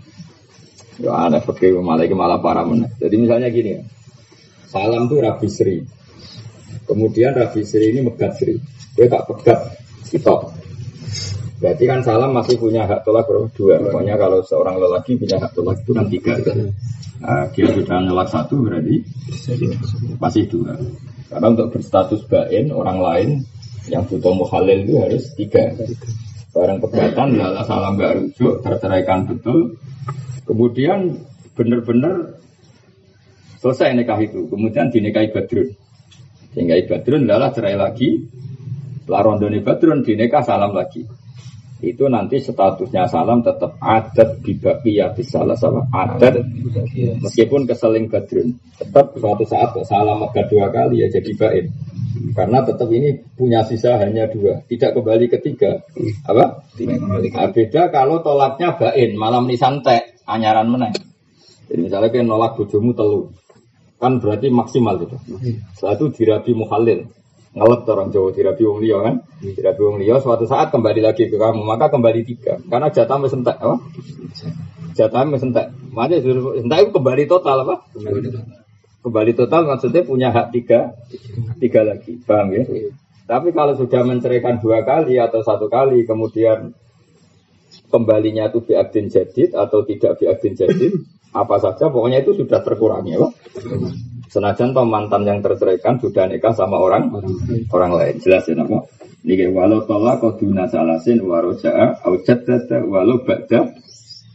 [1.02, 2.94] Ya aneh fakir malah malah parah meneh.
[3.02, 3.82] Jadi misalnya gini
[4.70, 5.82] salam tuh Rabi Sri.
[6.86, 8.54] Kemudian Rabi Sri ini megat Sri.
[8.94, 9.60] Gue tak pegat
[10.06, 10.54] stop.
[11.58, 13.50] Berarti kan salam masih punya hak tolak bro.
[13.56, 13.80] Dua.
[13.80, 16.34] Pokoknya kalau seorang lelaki punya hak tolak itu kan tiga.
[17.24, 19.00] Nah, sudah nolak satu berarti
[20.20, 20.76] masih dua.
[21.32, 23.30] Karena untuk berstatus bain orang lain
[23.88, 25.72] yang butuh muhalil itu harus tiga.
[26.52, 29.80] Barang pegatan lala salam gak rujuk terceraikan betul.
[30.44, 31.24] Kemudian
[31.56, 32.44] benar-benar
[33.64, 34.44] selesai nikah itu.
[34.52, 35.72] Kemudian dinikahi badrun.
[36.52, 38.20] Sehingga badrun adalah cerai lagi
[39.00, 41.23] setelah rondoni badrun dineka salam lagi.
[41.84, 44.40] Itu nanti statusnya salam tetap adat
[44.88, 46.40] ya di salah sama adat.
[47.20, 51.66] Meskipun keseling badrun tetap suatu saat salam maka dua kali ya jadi baik
[52.32, 54.64] karena tetap ini punya sisa hanya dua.
[54.64, 55.84] Tidak kembali ketiga.
[56.24, 56.64] Apa?
[56.88, 60.16] Nah, beda kalau tolaknya bain malam ini santai.
[60.24, 60.96] Anyaran meneng
[61.68, 63.34] jadi misalnya kayak nolak bojomu telu.
[63.98, 65.16] Kan berarti maksimal gitu.
[65.74, 67.08] Setelah itu dirabi muhalil
[67.54, 69.16] ngelep orang Jawa dirabi wong liya kan?
[69.22, 69.54] Hmm.
[69.54, 72.58] dirabi wong liya suatu saat kembali lagi ke kamu maka kembali tiga.
[72.66, 73.78] Karena jatah mesentak apa?
[74.98, 77.76] Jatah mesentak mana sentak itu kembali total apa?
[79.06, 79.70] Kembali total.
[79.70, 80.98] Maksudnya punya hak tiga
[81.62, 82.18] tiga lagi.
[82.26, 82.66] Paham ya?
[82.66, 82.92] Iya.
[83.24, 86.76] tapi kalau sudah menceraikan dua kali atau satu kali kemudian
[87.88, 90.92] kembalinya itu biakdin jadid atau tidak biakdin jadid
[91.34, 93.30] apa saja pokoknya itu sudah terkurangi ya
[94.32, 97.12] Senajan toh mantan yang terceraikan sudah nikah sama orang
[97.70, 98.16] orang, lain.
[98.24, 98.84] Jelas ya nama.
[99.24, 103.72] Niki walau tolak koduna salasin waroja'a au jaddada walau ba'da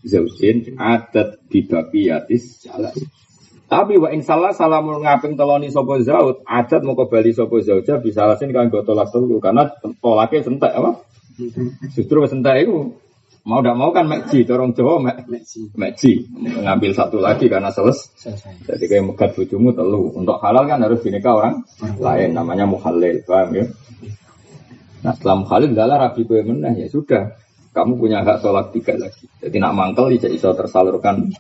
[0.01, 2.93] zaujin adat bibaqiyatis salah.
[3.69, 8.25] Tapi wa in salah salamul ngaping teloni sopo zaud adat mau kembali sopo zauja bisa
[8.25, 9.69] alasin kan gue tolak dulu karena
[10.01, 11.05] tolaknya sentak apa?
[11.93, 12.97] Justru sentak itu
[13.49, 18.13] Mau tidak mau kan meji, dorong Jawa meji, mengambil satu lagi karena seles.
[18.69, 20.13] Jadi kayak megat bujumu telu.
[20.13, 21.65] Untuk halal kan harus dinikah orang
[21.97, 23.65] lain, namanya muhalil, paham ya?
[25.01, 27.41] Nah setelah muhalil adalah rabi kue menah ya sudah.
[27.73, 29.25] Kamu punya hak tolak tiga lagi.
[29.41, 31.33] Jadi nak mangkel tidak bisa tersalurkan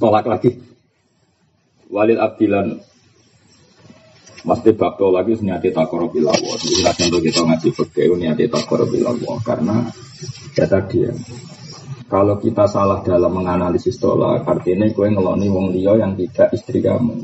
[0.00, 0.56] tolak lagi.
[1.92, 2.80] Walil abdilan
[4.46, 6.54] Mesti bakto lagi niati takoro bilawo.
[6.54, 9.82] Jadi untuk kita ngaji fakir niati takoro bilawo karena
[10.54, 11.12] ya tadi ya.
[12.06, 17.18] Kalau kita salah dalam menganalisis tolak, artinya kue ngeloni wong liya yang tidak istri kamu.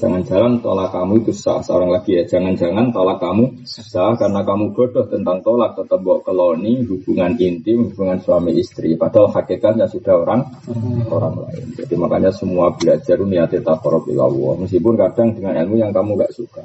[0.00, 1.60] Jangan-jangan tolak kamu itu sah.
[1.60, 6.80] Seorang lagi ya, jangan-jangan tolak kamu sah karena kamu bodoh tentang tolak tetap bawa keloni
[6.88, 8.96] hubungan intim, hubungan suami istri.
[8.96, 10.40] Padahal hakikatnya sudah orang
[11.12, 11.76] orang lain.
[11.76, 14.56] Jadi makanya semua belajar niatnya takorobilawo.
[14.64, 16.64] Meskipun kadang dengan ilmu yang kamu gak suka.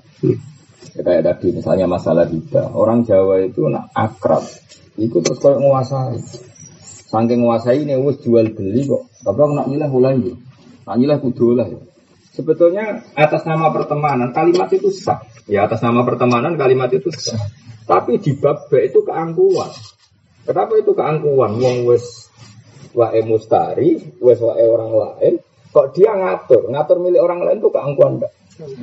[0.96, 4.48] Ya, kayak tadi misalnya masalah kita Orang Jawa itu nak akrab.
[4.96, 6.24] Itu terus kayak menguasai.
[7.12, 9.12] Saking menguasai ini wis jual beli kok.
[9.28, 10.16] Tapi aku nak nilai mulai
[10.88, 11.95] Nak nilai kudu lah ya.
[12.36, 15.24] Sebetulnya atas nama pertemanan kalimat itu sah.
[15.48, 17.40] Ya atas nama pertemanan kalimat itu sah.
[17.88, 19.72] Tapi di bab B itu keangkuhan.
[20.44, 21.56] Kenapa itu keangkuhan?
[21.56, 22.28] Wong wes
[22.92, 25.34] wae mustari, wes wae orang lain.
[25.72, 26.68] Kok dia ngatur?
[26.76, 28.34] Ngatur milik orang lain itu keangkuhan enggak?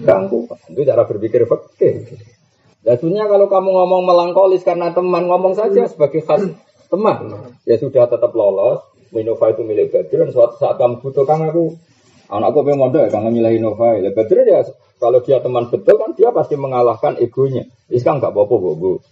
[0.01, 0.59] Keangkuhan.
[0.73, 2.09] Itu cara berpikir fakir.
[2.83, 6.51] Ya sebenarnya kalau kamu ngomong melangkolis karena teman, ngomong saja sebagai khas
[6.89, 7.17] teman.
[7.69, 8.81] Ya sudah tetap lolos.
[9.13, 11.77] Minova itu milik Badr dan suatu saat kamu butuhkan aku
[12.33, 13.93] Anakku pengen mondok ya, kangen nilai Nova.
[14.01, 14.61] Ya ya,
[14.97, 17.69] kalau dia teman betul kan dia pasti mengalahkan egonya.
[17.93, 19.05] Ini kan nggak apa-apa.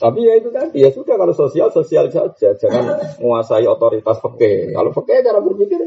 [0.00, 4.72] Tapi ya itu tadi ya sudah kalau sosial sosial saja, jangan menguasai otoritas peke.
[4.72, 5.84] Kalau peke cara berpikir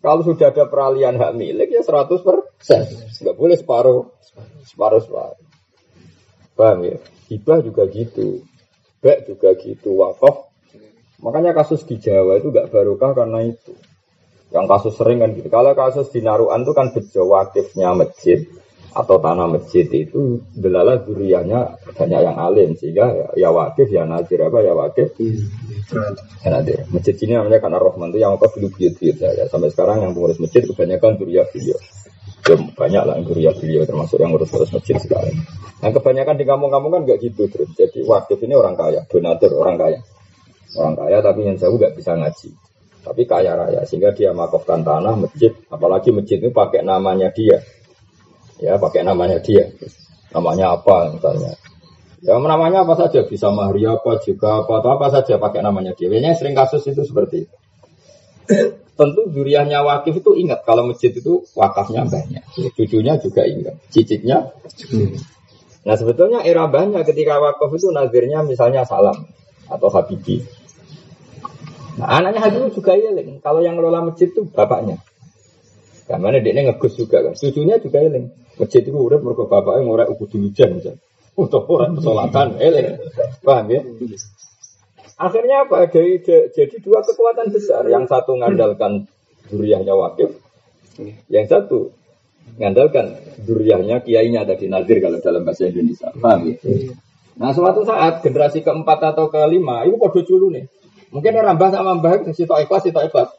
[0.00, 2.88] kalau sudah ada peralihan hak milik ya 100 persen,
[3.20, 4.08] nggak boleh separuh,
[4.64, 5.40] separuh separuh.
[6.56, 6.96] Paham ya?
[7.28, 8.44] Hibah juga gitu,
[9.04, 10.48] bek juga gitu, wakaf.
[11.20, 13.76] Makanya kasus di Jawa itu nggak barokah karena itu.
[14.50, 15.46] Yang kasus sering kan gitu.
[15.46, 18.42] Kalau kasus di Naruan itu kan bejo wakifnya masjid
[18.90, 22.74] atau tanah masjid itu delala duriannya banyak yang alim.
[22.74, 25.14] Sehingga ya, ya wakif ya nadir apa ya wakif?
[26.42, 29.70] Ya nadir masjid ini namanya karena Rohman itu yang apa dulu buyut buyut ya sampai
[29.70, 31.78] sekarang yang pengurus masjid kebanyakan durian beliau.
[32.50, 35.38] Ya, banyak lah durian beliau termasuk yang urus-urus masjid sekarang.
[35.78, 39.78] Nah kebanyakan di kampung-kampung kan nggak gitu terus jadi wakif ini orang kaya donatur orang
[39.78, 40.02] kaya.
[40.74, 42.50] Orang kaya tapi yang jauh nggak bisa ngaji
[43.00, 45.52] tapi kaya raya sehingga dia makofkan tanah masjid.
[45.72, 47.64] Apalagi masjid itu pakai namanya dia.
[48.60, 49.72] Ya pakai namanya dia.
[50.36, 51.56] Namanya apa misalnya.
[52.20, 53.24] Ya namanya apa saja.
[53.24, 56.12] Bisa mahri apa juga apa atau apa saja pakai namanya dia.
[56.12, 57.56] Biasanya sering kasus itu seperti itu.
[59.00, 60.60] Tentu duriannya wakif itu ingat.
[60.68, 62.44] Kalau masjid itu wakafnya banyak.
[62.76, 63.80] Cucunya juga ingat.
[63.88, 64.52] Cicitnya
[65.80, 69.24] nah sebetulnya era banyak ketika wakaf itu nazirnya misalnya salam
[69.64, 70.44] atau habibi
[72.00, 73.44] Nah, anaknya Habib juga iling.
[73.44, 74.96] Kalau yang ngelola masjid itu bapaknya.
[76.08, 77.36] Karena dia ngegus juga kan.
[77.36, 78.32] Cucunya juga iling.
[78.56, 80.80] Masjid itu udah mereka bapaknya ngorek uku hujan.
[81.36, 82.96] Untuk orang pesolatan iling.
[83.44, 83.80] Paham ya?
[85.20, 85.92] Akhirnya apa?
[85.92, 86.24] Jadi,
[86.56, 87.84] jadi dua kekuatan besar.
[87.84, 89.04] Yang satu ngandalkan
[89.52, 90.40] duriahnya wakif.
[91.28, 91.78] Yang satu
[92.56, 96.08] ngandalkan duriahnya kiainya tadi nazir kalau dalam bahasa Indonesia.
[96.16, 96.56] Paham ya?
[97.40, 100.79] Nah suatu saat generasi keempat atau kelima itu kode dulu nih
[101.10, 103.30] Mungkin orang mbah sama mbah itu sitok ikhlas, sitok ikhlas.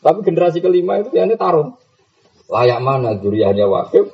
[0.00, 1.78] Tapi generasi kelima itu ya ini tarung.
[2.50, 4.10] Layak mana duriannya wakif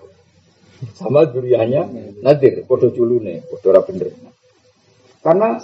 [0.92, 4.12] sama duriannya nadir, podo culune, podo bener.
[5.24, 5.56] Karena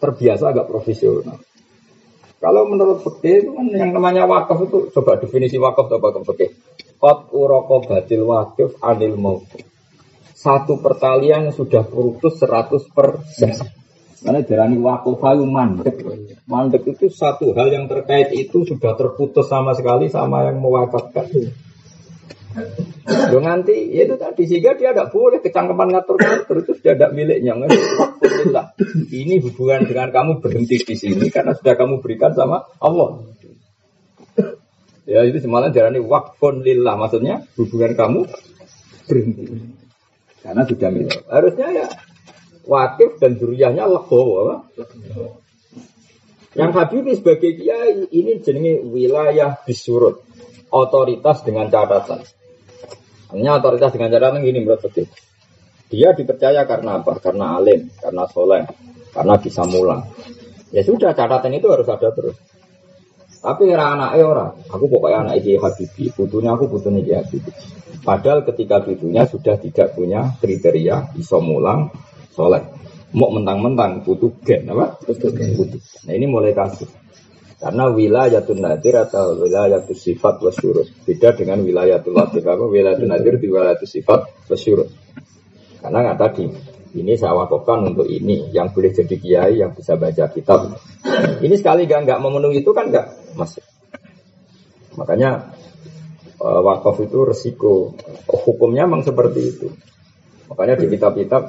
[0.00, 1.38] terbiasa agak profesional.
[2.40, 6.50] Kalau menurut fikih kan yang namanya wakaf itu coba definisi wakaf atau wakaf fikih.
[6.96, 9.44] Qat uroko batil wakif anil maut.
[10.32, 13.79] Satu pertalian sudah putus 100 persen.
[14.20, 15.96] Karena jarani wakufayu mandek.
[16.44, 21.24] Mandek itu satu hal yang terkait itu sudah terputus sama sekali sama yang mewakafkan.
[23.30, 27.56] Lo nanti ya itu tadi sehingga dia tidak boleh kecangkeman ngatur-ngatur itu sudah tidak miliknya.
[29.08, 33.24] Ini hubungan dengan kamu berhenti di sini karena sudah kamu berikan sama Allah.
[35.08, 38.20] Ya itu semalam jarani wakfun lillah maksudnya hubungan kamu
[39.08, 39.44] berhenti
[40.44, 41.20] karena sudah milik.
[41.30, 41.86] Harusnya ya
[42.66, 44.68] Wakif dan duriahnya legowo.
[46.50, 50.26] Yang Habibie sebagai kiai ini jenenge wilayah disurut.
[50.70, 52.22] Otoritas dengan catatan.
[53.34, 55.06] Hanya otoritas dengan catatan ini menurut betul.
[55.90, 57.18] Dia dipercaya karena apa?
[57.18, 58.62] Karena alim, karena soleh,
[59.10, 60.06] karena bisa mulang.
[60.70, 62.38] Ya sudah catatan itu harus ada terus.
[63.40, 67.56] Tapi era anak orang, aku pokoknya anak Kiai Habibie, butuhnya aku butuhnya Kiai Habibie.
[68.04, 71.88] Padahal ketika butuhnya sudah tidak punya kriteria bisa mulang,
[72.32, 72.62] soleh.
[73.10, 74.98] Mau mentang-mentang butuh gen apa?
[75.02, 75.50] Butuh gen.
[76.06, 76.86] Nah ini mulai kasus.
[77.60, 80.88] Karena wilayatul nadir atau wilayatul sifat wasyurut.
[81.04, 82.64] Beda dengan wilayatul latif apa?
[82.64, 84.88] Wilayatul nadir di wilayatul sifat wasyurut.
[85.82, 86.46] Karena nggak tadi.
[86.90, 90.74] Ini saya wakafkan untuk ini yang boleh jadi kiai yang bisa baca kitab.
[91.38, 93.62] Ini sekali gak nggak memenuhi itu kan nggak masuk.
[94.98, 95.54] Makanya
[96.42, 97.94] uh, wakaf itu resiko.
[98.26, 99.68] Hukumnya memang seperti itu.
[100.50, 101.42] Makanya di kitab-kitab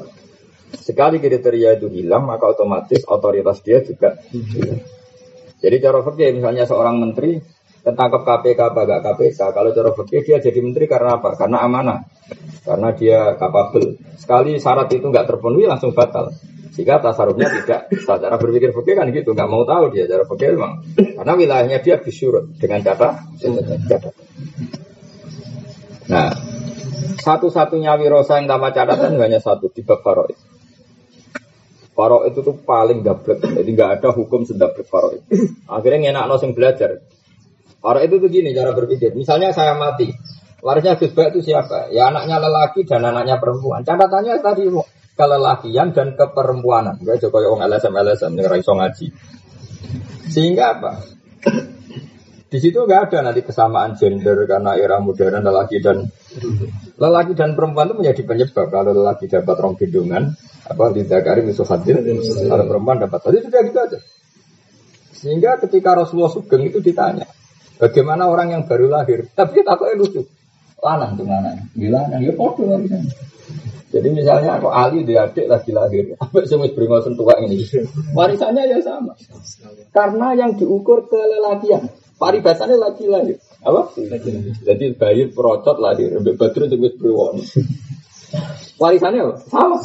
[0.71, 4.15] Sekali kriteria itu hilang, maka otomatis otoritas dia juga.
[5.62, 7.38] Jadi cara fikih misalnya seorang menteri
[7.81, 9.39] ketangkep KPK apa KPK.
[9.53, 11.38] Kalau cara fikih dia jadi menteri karena apa?
[11.38, 11.99] Karena amanah.
[12.65, 13.97] Karena dia kapabel.
[14.17, 16.34] Sekali syarat itu nggak terpenuhi langsung batal.
[16.71, 20.81] Jika tasarufnya tidak cara berpikir fikih kan gitu, nggak mau tahu dia cara fikih memang.
[20.95, 23.27] Karena wilayahnya dia disurut dengan kata
[26.12, 26.27] Nah,
[27.23, 30.50] satu-satunya wirosa yang tanpa catatan hanya satu di bab faroid.
[32.01, 35.53] Faro itu tuh paling gablek, jadi nggak ada hukum sedablek Faro itu.
[35.69, 36.97] Akhirnya enak nosing belajar.
[37.77, 39.13] Faro itu tuh gini cara berpikir.
[39.13, 40.09] Misalnya saya mati,
[40.65, 41.93] warisnya Gus itu siapa?
[41.93, 43.85] Ya anaknya lelaki dan anaknya perempuan.
[43.85, 44.65] Catatannya tadi
[45.13, 46.97] kelelakian dan keperempuanan.
[47.05, 49.07] Gak coba yang LSM LSM yang ngaji.
[50.33, 51.05] Sehingga apa?
[52.51, 56.03] Di situ nggak ada nanti kesamaan gender karena era modern lelaki dan
[56.99, 60.35] lelaki dan perempuan itu menjadi penyebab kalau lelaki dapat rong gendungan
[60.67, 61.95] apa tidak karim itu hadir
[62.51, 63.99] kalau perempuan dapat tadi sudah gitu aja
[65.15, 67.23] sehingga ketika Rasulullah Sugeng itu ditanya
[67.79, 70.21] bagaimana orang yang baru lahir tapi kita kok lucu
[70.81, 71.57] lanang tuh lanang.
[71.77, 73.05] Gila lanang ya podo warisan.
[73.91, 77.59] Jadi misalnya aku Ali dia adik lagi lahir, apa sih wis tua ini?
[78.15, 79.13] Warisannya ya sama.
[79.91, 81.91] Karena yang diukur kelelakian.
[82.21, 83.41] Paribasannya lagi lahir.
[83.65, 83.97] Apa?
[84.62, 87.41] Jadi bayi perocot lahir, mbek badru itu wis berwon.
[88.77, 89.41] Warisannya?
[89.49, 89.81] Sama.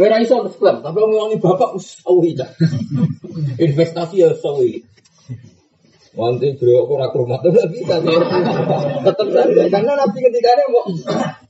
[0.00, 2.32] Wira iso klaim, tapi ngomongin bapak us sawi
[3.60, 4.80] Investasi ya sawi.
[6.10, 8.02] Nanti beliau nak rumah tuh lagi bisa.
[9.04, 10.84] Tetap saja karena nabi ketika ada mau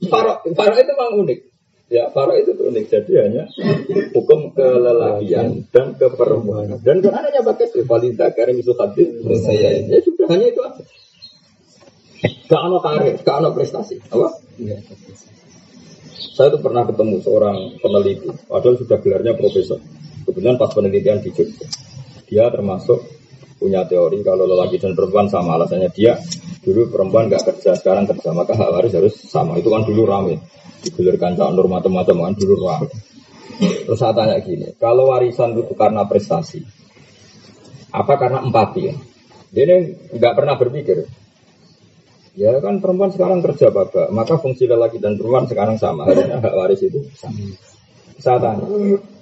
[0.05, 1.39] farok, farok itu memang unik.
[1.91, 2.85] Ya, farok itu unik.
[2.87, 3.43] Jadi hanya
[4.15, 6.79] hukum kelelakian dan keperempuanan.
[6.79, 9.11] Dan kan hanya pakai rivalita karena itu hadis
[9.43, 9.83] saya.
[9.91, 10.83] Ya sudah hanya itu aja.
[12.47, 13.99] Gak ada karir, gak ada prestasi.
[14.07, 14.39] Apa?
[14.55, 14.79] Iya,
[16.31, 19.79] saya tuh pernah ketemu seorang peneliti, padahal sudah gelarnya profesor.
[20.27, 21.67] Kebetulan pas penelitian di Jogja,
[22.29, 23.03] dia termasuk
[23.61, 26.17] punya teori kalau lelaki dan perempuan sama alasannya dia
[26.65, 29.61] dulu perempuan nggak kerja sekarang kerja maka hak waris harus sama.
[29.61, 30.41] Itu kan dulu rame
[30.81, 32.89] digulirkan cak nur macam-macam kan dulu rame.
[33.61, 36.65] Terus saya tanya gini kalau warisan itu karena prestasi
[37.93, 38.95] apa karena empati ya?
[39.53, 39.77] Dia ini
[40.17, 41.05] nggak pernah berpikir.
[42.33, 46.53] Ya kan perempuan sekarang kerja bapak maka fungsi lelaki dan perempuan sekarang sama harusnya hak
[46.57, 47.37] waris itu sama
[48.21, 48.63] saya tanya,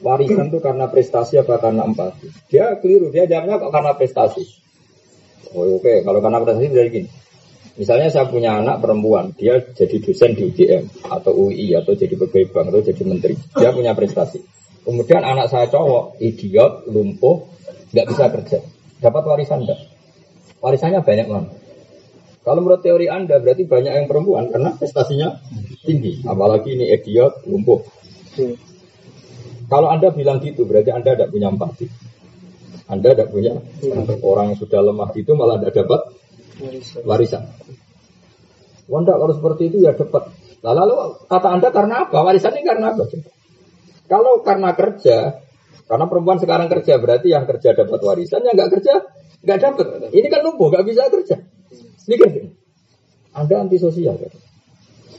[0.04, 2.28] warisan itu karena prestasi apa karena empati?
[2.52, 4.44] Dia keliru, dia jawabnya kok karena prestasi.
[5.56, 5.98] Oh, oke, okay.
[6.04, 7.10] kalau karena prestasi jadi gini.
[7.80, 12.52] Misalnya saya punya anak perempuan, dia jadi dosen di UGM atau UI atau jadi pegawai
[12.52, 13.36] bank atau jadi menteri.
[13.56, 14.44] Dia punya prestasi.
[14.84, 17.48] Kemudian anak saya cowok, idiot, lumpuh,
[17.96, 18.60] nggak bisa kerja.
[19.00, 19.80] Dapat warisan enggak?
[20.60, 21.50] Warisannya banyak mana?
[22.44, 25.40] Kalau menurut teori Anda berarti banyak yang perempuan karena prestasinya
[25.88, 26.20] tinggi.
[26.28, 27.80] Apalagi ini idiot, lumpuh.
[29.70, 31.86] Kalau Anda bilang gitu, berarti Anda tidak punya empati.
[32.90, 33.54] Anda tidak punya
[34.26, 36.02] orang yang sudah lemah itu malah tidak dapat
[37.06, 37.46] warisan.
[38.90, 40.34] Wanda kalau seperti itu ya dapat.
[40.66, 42.18] Nah, lalu kata Anda karena apa?
[42.26, 43.06] Warisan ini karena apa?
[44.10, 45.46] Kalau karena kerja,
[45.86, 48.94] karena perempuan sekarang kerja berarti yang kerja dapat warisan, yang nggak kerja
[49.46, 49.86] nggak dapat.
[50.10, 51.38] Ini kan lumpuh, nggak bisa kerja.
[52.10, 52.30] Ini kan
[53.38, 54.18] Anda antisosial.
[54.18, 54.49] Kan?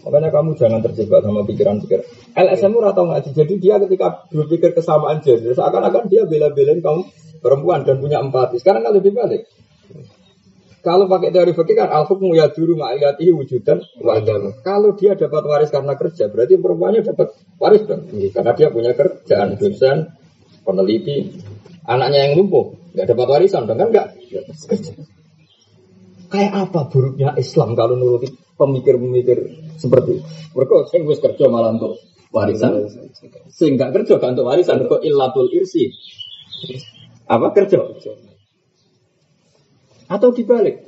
[0.01, 2.05] Makanya kamu jangan terjebak sama pikiran-pikiran.
[2.33, 3.31] LSM ora tau ngaji.
[3.37, 7.05] Jadi dia ketika berpikir kesamaan gender, seakan-akan dia bela-belain kaum
[7.45, 8.61] perempuan dan punya empati.
[8.61, 9.45] Sekarang kalau dibalik.
[10.81, 14.65] Kalau pakai teori fikih kan al hukmu ya dulu ma'iyatihi wujudan wajan.
[14.65, 18.09] Kalau dia dapat waris karena kerja, berarti perempuannya dapat waris dong.
[18.09, 20.17] Karena dia punya kerjaan, dosen,
[20.65, 21.37] peneliti.
[21.85, 24.09] Anaknya yang lumpuh, nggak dapat warisan, dong kan nggak?
[26.31, 29.39] Kayak apa buruknya Islam kalau nuruti pemikir-pemikir
[29.75, 30.25] seperti itu.
[30.55, 31.99] Mereka sing wis kerja malah untuk
[32.31, 32.87] warisan.
[33.51, 35.91] Sing gak kerja gak untuk warisan kok illatul irsi.
[37.27, 37.83] Apa kerja?
[40.07, 40.87] Atau dibalik.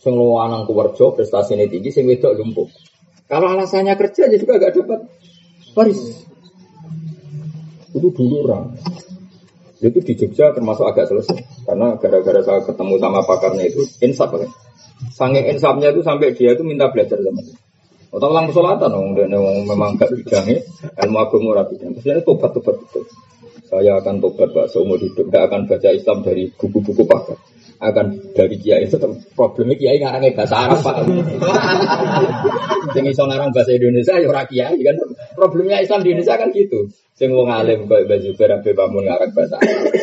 [0.00, 2.68] Sing lanang kuwerjo prestasinya tinggi sing wedok lumpuh.
[3.28, 5.04] Kalau alasannya kerja ya juga gak dapat
[5.76, 6.00] waris.
[7.92, 8.72] Itu dulu orang.
[9.78, 11.64] Itu di Jogja termasuk agak selesai.
[11.66, 14.50] Karena gara-gara saya ketemu sama pakarnya itu insaf kan.
[15.14, 17.54] Sanging insafnya itu sampai dia itu minta belajar sama dia.
[18.08, 19.36] Atau ulang kesolatan dong, dan
[19.68, 20.64] memang gak bidangnya
[21.04, 23.04] ilmu agama rapi terus tobat tobat betul.
[23.68, 27.36] Saya akan tobat pak seumur hidup, gak akan baca Islam dari buku-buku pakar
[27.78, 28.98] akan dari kiai itu
[29.38, 30.96] problemnya kiai ngarangnya bahasa Arab pak.
[32.94, 34.96] Sing iso ngarang bahasa Indonesia ya ora kiai kan.
[35.38, 36.90] Problemnya Islam di Indonesia kan gitu.
[37.14, 39.94] Sing wong alim kayak baju berabe bangun ngarang bahasa Arab.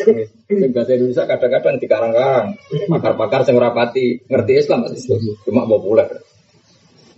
[0.48, 2.46] Sing bahasa Indonesia kadang-kadang dikarang-karang.
[2.88, 4.88] Pakar-pakar sing ora pati ngerti Islam
[5.44, 6.08] cuma populer.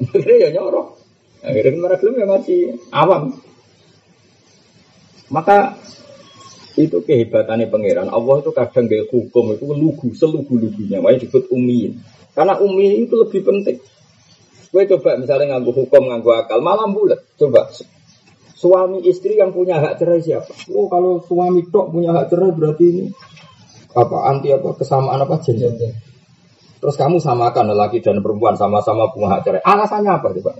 [0.03, 0.99] Akhirnya ya nyorok.
[1.47, 3.31] Akhirnya mereka ya masih awam.
[5.31, 5.79] Maka
[6.79, 8.09] itu kehebatannya pangeran.
[8.09, 11.03] Allah itu kadang gak hukum itu lugu, selugu-lugunya.
[11.03, 11.99] Makanya disebut umiin.
[12.38, 13.83] Karena umi itu lebih penting.
[14.71, 17.19] Gue coba misalnya nganggu hukum, nganggu akal, malam bulat.
[17.35, 17.67] Coba
[18.59, 20.51] suami istri yang punya hak cerai siapa?
[20.75, 23.05] Oh kalau suami tok punya hak cerai berarti ini
[23.95, 25.95] apa anti apa kesamaan apa jenis?
[26.79, 29.62] Terus kamu samakan lelaki dan perempuan sama-sama punya hak cerai.
[29.62, 30.53] Alasannya apa coba?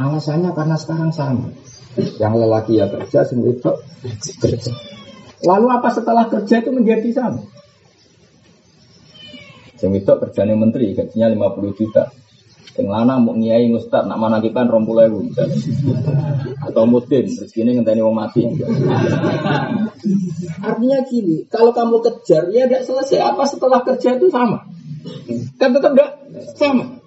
[0.00, 1.52] Alasannya karena sekarang sama.
[1.98, 3.70] Yang lelaki ya kerja, sing itu
[4.38, 4.72] kerja.
[5.42, 7.42] Lalu apa setelah kerja itu menjadi sama?
[9.80, 12.12] Sing itu kerjanya menteri, gajinya 50 juta.
[12.70, 15.56] Sing lanang mau ngiai ustad nak mana kita rompul misalnya.
[16.62, 18.46] Atau mudin, ini ngenteni wong mati.
[20.60, 23.18] Artinya gini, kalau kamu kejar ya tidak selesai.
[23.34, 24.68] Apa setelah kerja itu sama?
[25.58, 26.10] Kan tetap tidak
[26.54, 27.00] sama.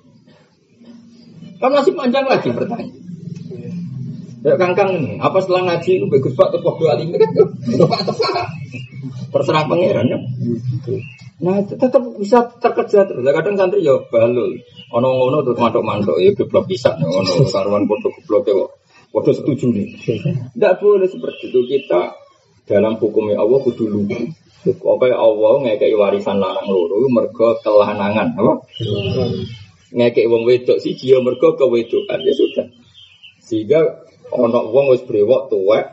[1.61, 3.02] Kan masih panjang lagi pertanyaan.
[4.43, 7.31] Ya kangkang ini, apa setelah ngaji itu bagus pak terus dua alim kan?
[7.63, 8.47] Tepat tepat.
[9.31, 10.19] Terserah pangeran ya.
[11.39, 13.23] Nah tetap bisa terkejar terus.
[13.23, 14.59] Kadang santri ya balul.
[14.91, 16.91] Ono ngono tuh mantuk mantuk ya geblok bisa.
[16.99, 18.67] Ono karuan foto geblok ya.
[19.15, 19.87] Waduh setuju nih.
[20.51, 22.11] Tidak boleh seperti itu kita
[22.67, 24.27] dalam hukumnya Allah kudu lugu.
[24.63, 28.63] Oke Allah ngekei warisan larang loro mergo kelanangan, apa?
[29.91, 32.67] Ngekei wong wedok sih dia mergo kewedokan ya sudah.
[33.43, 34.02] Sehingga
[34.33, 35.85] ono wong wis brewok tuwek.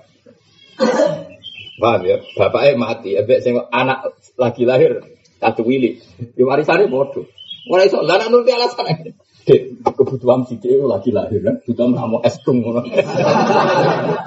[1.81, 2.21] Paham ya?
[2.37, 5.01] Bapaknya mati, ebek sing anak lagi lahir
[5.41, 6.01] katu wili.
[6.17, 7.25] Di warisane bodoh.
[7.71, 9.17] Iso lah nek nuruti alasan.
[9.41, 12.85] Dek, kebutuhan si dia lagi lahir kan, kita mau es krim ngono.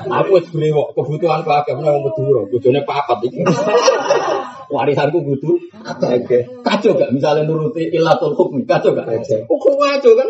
[0.09, 3.45] Aku es brewok, kebutuhan kok akeh menawa Madura, bojone papat iki.
[4.73, 5.53] Warisanku butuh
[5.85, 6.39] oke.
[6.65, 9.05] Kacau gak misalnya nuruti ilatul hukmi, kacau gak?
[9.45, 10.29] Kok kacau kan?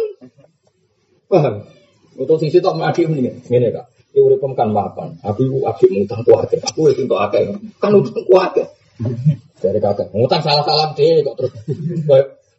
[1.32, 1.56] Paham?
[2.18, 3.42] Untuk sing sitok adik mendingan.
[3.50, 3.86] Ngene Kak.
[4.14, 5.18] Ya urip kan mapan.
[5.26, 6.46] Aku iku adik ngutang kuat.
[6.54, 7.50] Aku wis entuk akeh.
[7.82, 8.54] Kan utang kuat.
[9.58, 11.52] Dari kakak, ngutang salah-salah deh kok terus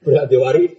[0.03, 0.73] berat diwari.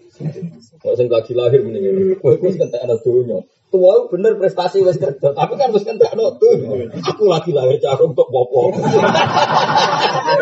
[0.84, 2.20] Kok sing lagi lahir mendingan.
[2.20, 3.40] Kowe wis kentek ana donya.
[3.72, 6.92] Tua bener prestasi wis kerja, tapi kan wis kentek ana donya.
[7.08, 8.74] Aku lagi lahir cara untuk popo.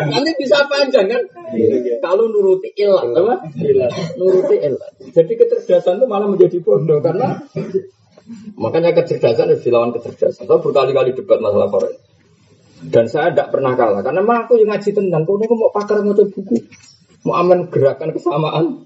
[0.08, 1.22] Nanti bisa panjang kan?
[2.02, 3.34] Kalau nuruti ilat, apa?
[4.18, 4.92] Nuruti ilat.
[5.14, 7.44] Jadi kecerdasan itu malah menjadi bodoh karena
[8.56, 10.48] Makanya kecerdasan harus dilawan kecerdasan.
[10.48, 11.96] Saya berkali-kali debat masalah Korea.
[12.84, 14.00] Dan saya tidak pernah kalah.
[14.04, 15.24] Karena mah aku yang ngaji tentang.
[15.24, 16.56] Kau mau pakar mau buku.
[17.24, 18.84] Mau aman gerakan kesamaan.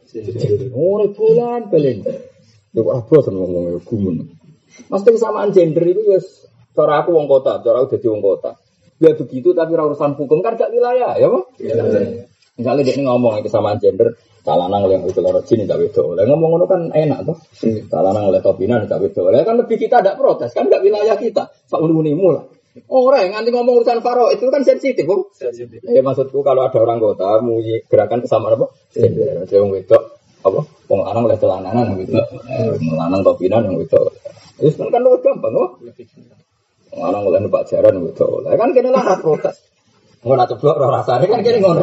[0.75, 2.07] Oh, bulan belen.
[2.71, 4.39] Ya kok sama ngomong gumun.
[4.87, 6.23] Maksudnya kesamaan gender itu ya
[6.77, 8.55] cara aku wong kota, cara aku jadi wong kota.
[9.03, 11.45] Ya begitu tapi urusan hukum kan gak wilayah, ya Pak?
[12.59, 14.15] Misalnya dia ngomong kesamaan gender,
[14.49, 16.17] Salanang oleh itu lorot sini tak bedo.
[16.17, 17.37] Oleh ngomong ngono kan enak tuh.
[17.93, 19.29] Salanang oleh topinan tak bedo.
[19.29, 21.53] Oleh kan lebih kita ada protes kan nggak wilayah kita.
[21.53, 22.49] Pak uni lah.
[22.89, 25.29] Orang nanti ngomong urusan faro itu kan sensitif, bu.
[25.37, 25.85] Sensitif.
[25.85, 28.73] Ya maksudku kalau ada orang kota mau gerakan kesamaan apa?
[28.95, 30.03] Saya mau wedok
[30.47, 30.61] apa?
[30.89, 32.17] Wong lanang oleh celananan gitu.
[32.89, 34.01] Melanang topinan yang itu.
[34.65, 35.71] Itu kan lebih gampang, kok.
[36.97, 38.47] Lanang oleh numpak jaran gitu.
[38.49, 39.68] Kan kena lah protes.
[40.19, 41.83] Ngono ceblok roh rasanya kan kini ngono.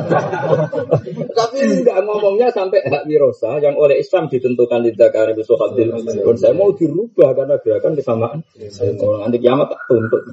[1.31, 5.95] Tapi enggak ngomongnya sampai hak wirosa yang oleh Islam ditentukan di Zakari Bisohatil.
[5.95, 8.39] Dan saya mau dirubah karena gerakan kesamaan.
[8.75, 10.23] Kalau nanti kiamat tak tuntut.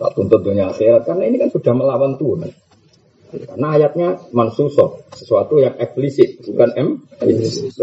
[0.00, 2.48] Tak tuntut dunia akhirat karena ini kan sudah melawan Tuhan.
[3.30, 6.88] Karena ayatnya mansusoh, sesuatu yang eksplisit, bukan M.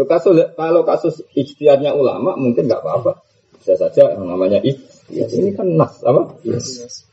[0.04, 3.24] Kasus, kalau kasus ijtihadnya ulama mungkin nggak apa-apa.
[3.56, 5.30] Bisa saja yang namanya ijtihad.
[5.32, 6.36] Ini kan nas, apa?
[6.44, 7.08] Yes.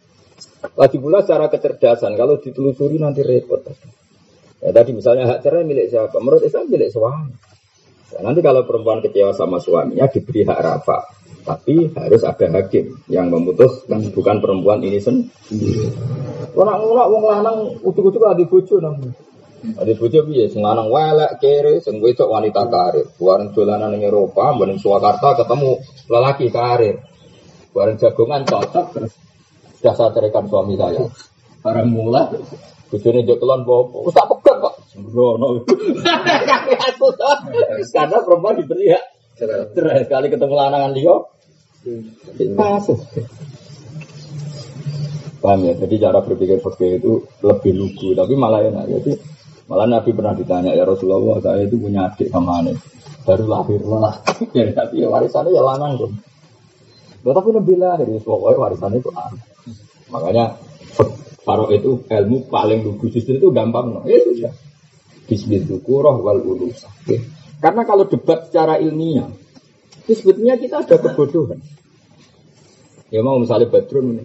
[0.74, 3.61] Lagi pula secara kecerdasan, kalau ditelusuri nanti repot.
[4.66, 6.18] Ya, tadi misalnya hak cerai milik siapa?
[6.18, 7.30] Menurut Islam milik suami.
[8.16, 11.05] Ya, nanti kalau perempuan kecewa sama suaminya diberi hak rafa.
[11.45, 15.93] Tapi harus ada hakim yang memutuskan bukan perempuan ini sendiri.
[16.57, 19.13] Orang orang wong lanang utuk-utuk ada bojo namanya.
[19.78, 23.05] Ada bojo piye sing lanang welek kere sing wanita karir.
[23.22, 25.78] Buaran dolanan ning Eropa, mending Surakarta ketemu
[26.09, 26.97] lelaki karir.
[27.70, 28.86] Buaran jagongan cocok
[29.86, 31.06] sudah saya ceraikan suami saya.
[31.62, 32.26] Barang mulai,
[32.90, 34.74] bujurnya jokelan bawa, usah pegang pak.
[34.90, 35.62] Sembrono.
[37.94, 38.98] Karena perempuan diberi ya.
[39.38, 41.14] Cerai sekali ketemu lanangan dia.
[42.58, 42.98] Kasus.
[45.38, 45.78] Paham ya?
[45.78, 48.90] Jadi cara berpikir fakir itu lebih lugu, tapi malah enak.
[48.90, 49.12] Jadi
[49.70, 52.74] malah Nabi pernah ditanya ya Rasulullah, saya itu punya adik sama aneh.
[53.22, 54.18] Baru lahir lah.
[54.58, 56.10] ya, tapi ya warisannya ya lanang tuh.
[57.26, 59.55] tapi lebih lahir, pokoknya warisannya itu aneh.
[60.16, 60.55] Makanya
[61.45, 64.01] Faro itu ilmu paling lugu justru itu gampang.
[64.09, 64.53] Ya sudah.
[65.30, 66.86] Bismillahirrahmanirrahim wal ulus.
[67.61, 69.30] Karena kalau debat secara ilmiah,
[70.05, 71.61] itu sebetulnya kita ada kebodohan.
[73.13, 74.24] Ya mau misalnya Badrun ini,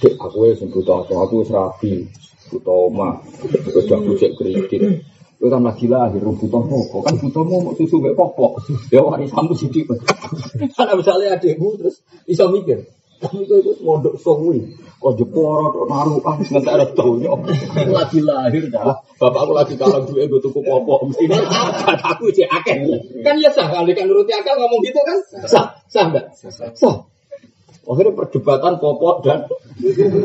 [0.00, 2.08] Dek, aku ya butuh apa, aku serabi,
[2.48, 5.04] butuh oma, udah aku cek kredit.
[5.38, 8.64] Itu kan lagi lahir, butuh pokok, kan butuh mau susu gak popok.
[8.90, 9.86] Ya warisanmu sidik.
[10.74, 12.84] Karena misalnya adikmu terus bisa mikir,
[13.18, 14.62] tapi itu itu mondok sowi.
[14.98, 17.30] Kok jeporo tok naruhan nggak ada taunya.
[17.98, 18.98] Lagi lahir dah.
[19.18, 21.10] Bapak aku lagi kalau duit gue tuku popok.
[21.10, 21.38] Mesti ini
[22.02, 22.76] aku cek akeh.
[23.26, 25.18] Kan ya sah kalau kan nuruti akal ngomong gitu kan.
[25.46, 26.34] Sah, sah enggak?
[26.78, 27.06] Sah.
[27.88, 29.48] Akhirnya perdebatan popok dan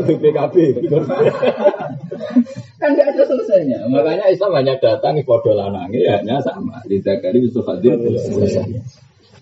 [0.05, 0.55] BPKB.
[2.81, 3.87] kan tidak ada selesainya.
[3.87, 6.83] Makanya Islam hanya datang di lanangi hanya sama.
[6.83, 7.95] Tidak kali bisa hadir.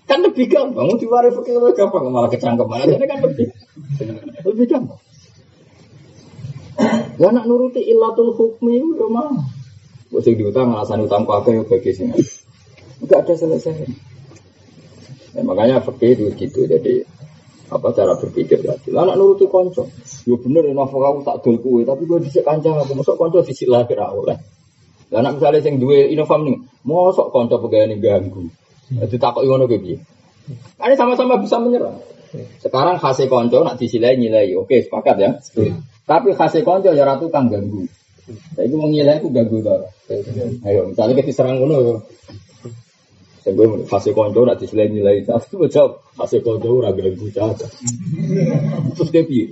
[0.10, 2.84] Kan lebih gampang, mau diwaris pakai lebih gampang, malah kecangkeman.
[2.84, 3.48] Ini kan lebih,
[4.44, 5.00] lebih gampang.
[7.22, 9.46] Ya nak nuruti ilatul hukmi ya mah.
[10.10, 12.18] Bos yang diutang alasan utang apa yang bagi sini.
[13.00, 13.88] Enggak ada selesai.
[15.38, 16.68] Ya, makanya fakir itu gitu.
[16.68, 17.06] Jadi
[17.72, 18.92] apa cara berpikir tadi.
[18.92, 19.88] Lah anak nuruti konco.
[20.28, 23.72] Yo bener ya nafsu aku tak dol tapi gue dhisik kancang aku mosok konco dhisik
[23.72, 24.36] lahir oleh.
[25.14, 28.52] Lah anak misalnya sing duwe inovam nih, mosok konco pegawai ganggu.
[28.92, 29.98] Jadi takut ngono ke piye?
[30.82, 31.96] Ini sama-sama bisa menyerang.
[32.60, 35.32] Sekarang khase konco nak disilai nilai, oke sepakat ya.
[36.08, 37.88] Tapi khase konco ya ratu kang ganggu.
[38.56, 39.84] Saya itu mau nilai aku ganggu tau.
[40.64, 42.04] Ayo misalnya kita serang ngono.
[43.42, 47.68] Saya gue khase konco nak disilai nilai satu jawab khase konco ora ganggu caca.
[48.96, 49.52] Terus dia piye?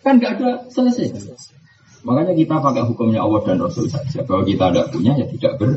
[0.00, 1.12] Kan gak ada selesai.
[2.00, 4.24] Makanya kita pakai hukumnya Allah dan Rasul saja.
[4.24, 5.76] Kalau kita tidak punya ya tidak ber.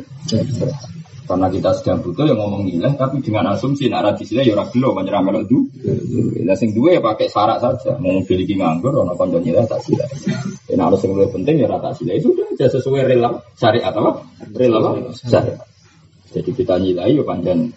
[1.24, 4.92] Karena kita sedang butuh yang ngomong nilai, tapi dengan asumsi nak radis ya orang gelo
[4.92, 5.72] menyerah melok du.
[6.44, 7.96] Lah sing dua ya pakai syarat saja.
[7.96, 10.04] Mau pilih nganggur, orang konco nilai tak sila.
[10.68, 12.12] Ya harus yang lebih penting ya rata sila.
[12.12, 14.12] Itu sudah aja sesuai rela syariat apa?
[14.52, 15.16] Rela apa?
[15.16, 15.64] Syariat.
[16.36, 17.72] Jadi kita nilai ya panjang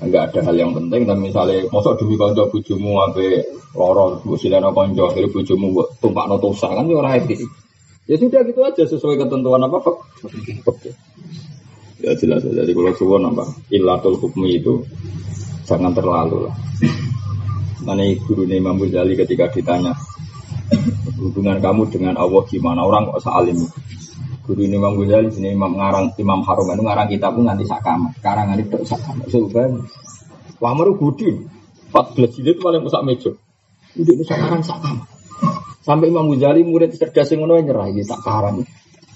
[0.00, 3.44] enggak ada hal yang penting tapi misalnya mosok demi bujumu sampai
[3.76, 7.44] lorong bu silana konco akhirnya bujumu buat tumpak notosa kan ya orang etis
[8.08, 9.96] ya sudah gitu aja sesuai ketentuan apa pak
[12.00, 12.40] Ya jelas.
[12.40, 14.80] Jadi kalau suwon apa ilatul hukmi itu
[15.68, 16.56] jangan terlalu lah.
[17.84, 19.96] Mana guru Imam Ghazali ketika ditanya
[21.20, 22.84] hubungan kamu dengan Allah gimana?
[22.84, 23.56] Orang kok salim?
[24.48, 26.72] Guru Imam Ghazali sini Imam ngarang Imam Harum.
[26.72, 28.08] Itu ngarang kita pun nanti sakama.
[28.24, 29.28] Karangan itu sakama.
[29.28, 29.84] Sebenarnya
[30.60, 31.28] Wamaru Budi
[31.92, 33.32] 14 jilid paling pusat meja.
[33.96, 35.04] Udah itu sekarang sakama.
[35.84, 38.64] Sampai Imam Ghazali murid cerdas yang ngono nyerah ini tak karang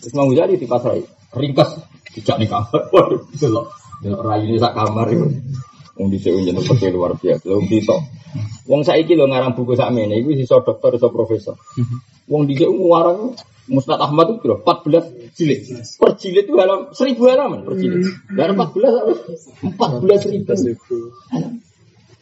[0.04, 1.00] terus Imam Ghazali di pasar
[1.32, 3.66] ringkas tidak nih kamar, waduh, itu loh.
[4.04, 5.26] Rai ini sak kamar itu.
[5.94, 6.62] Wong di sini jenuh
[6.94, 7.46] luar biasa.
[7.46, 7.78] Wong di
[8.66, 11.54] Wong saiki lo ngarang buku sak ini, itu sisa dokter, sisa profesor.
[12.26, 13.34] Wong di sini ngarang
[13.64, 14.84] Musnad Ahmad itu berapa?
[14.84, 15.60] 14 jilid.
[15.96, 18.04] Per jilid itu dalam 1000 halaman per jilid.
[18.36, 20.52] Dan 14 14 ribu.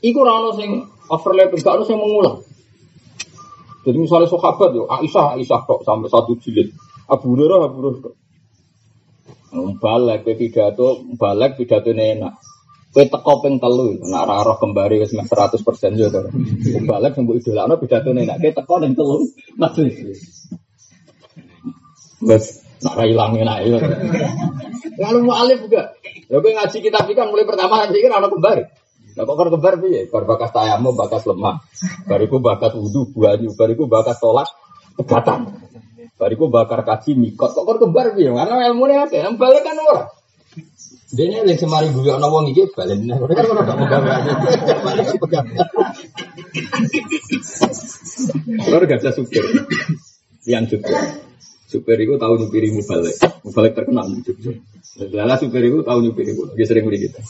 [0.03, 2.47] Iku rano sing overlap, gak ada sing mengulang.
[3.83, 6.71] Jadi misalnya sahabat yo, Aisyah, Aisyah kok sampai satu jilid.
[7.11, 8.15] Abu Hurairah, Abu Hurairah.
[9.53, 12.35] Balik, pidato, balik pidato enak.
[12.93, 15.61] Kue teko ping telu, nak roh kembali wis meh 100%
[15.97, 16.21] yo to.
[16.85, 17.41] Balik sing mbok
[17.85, 19.29] pidato enak, kue teko ning telu
[19.61, 20.21] majelis.
[22.25, 22.45] Wes
[22.81, 23.79] nak ra enak yo.
[24.97, 25.97] Lalu mau alif juga.
[26.29, 28.65] Ya kowe ngaji kitab iki kan mulai pertama nanti kan ana kembali.
[29.13, 30.09] Lah kok kembar piye?
[30.09, 31.61] Bar bakas tayamu, bakas lemah.
[32.09, 34.49] Bariku bakas wudu, buanyu, bariku bakas tolak
[34.97, 35.53] pegatan.
[36.19, 38.31] Bariku bakar kaji mikot kok kembar piye?
[38.31, 40.11] Karena ilmu ada, yang balik kan ora.
[41.13, 43.05] Ini yang semari gue ana wong iki balen.
[43.05, 44.33] Kan ora tak pegang aja.
[48.73, 49.45] Ora gak bisa supir.
[50.49, 50.97] Yang supir.
[51.69, 53.17] Supir itu tahu nyupiri mubalik.
[53.45, 54.57] Mubalik terkenal Jogja.
[55.13, 56.49] Lala supir itu tahu nyupiri itu.
[56.57, 57.21] Dia sering kita.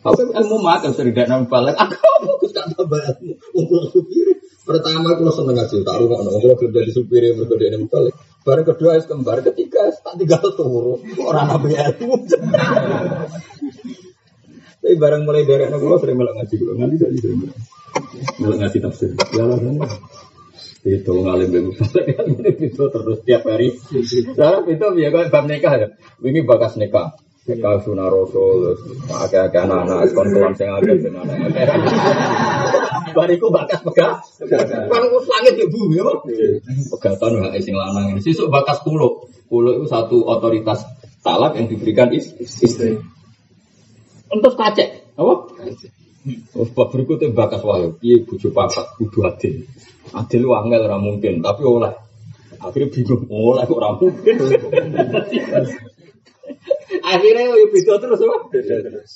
[0.00, 1.76] Tapi ilmu makan sering tidak balik.
[1.76, 3.20] Aku fokus tak tambah
[3.52, 3.76] ilmu.
[3.92, 4.47] Supir.
[4.68, 6.44] Pertama aku seneng ngaji, tak rumah nong.
[6.44, 8.12] Kalau kerja di supir yang berbeda ini balik.
[8.44, 11.00] Baru kedua es kembar, ketiga tak tinggal turu.
[11.24, 12.04] Orang ya itu?
[14.78, 17.38] Tapi barang mulai dari anak gue sering malah ngaji gue ngaji jadi sering
[18.40, 19.10] malah ngaji tafsir.
[19.36, 19.74] Ya lah kan.
[20.86, 21.72] Itu ngalim bego
[22.56, 23.76] itu terus tiap hari.
[24.38, 25.88] Lah itu biar gue bab nikah ya.
[26.24, 27.20] Ini bakas nikah.
[27.48, 28.76] Nikah sunah rasul,
[29.08, 31.48] agak-agak anak-anak, kon-kon sing agak dengan anak
[33.16, 34.36] Bariku bakas pegas.
[34.44, 36.04] Kan langit ya bu, ya
[36.92, 38.20] Pegatan hak sing lanang.
[38.20, 39.24] Sesuk bakas pulau.
[39.48, 40.84] Pulau itu satu otoritas
[41.24, 43.00] talak yang diberikan istri.
[44.28, 45.34] Untuk kacek, apa?
[46.28, 47.96] Terus bab berikutnya bakas wahyu.
[48.04, 49.64] Iya bujuk papat, kudu adil.
[50.12, 51.96] Adil lu angel mungkin, tapi oleh.
[52.60, 54.36] Akhirnya bingung, oleh kok mungkin.
[57.08, 58.52] Akhirnya ya bisa terus apa?
[58.52, 59.12] terus.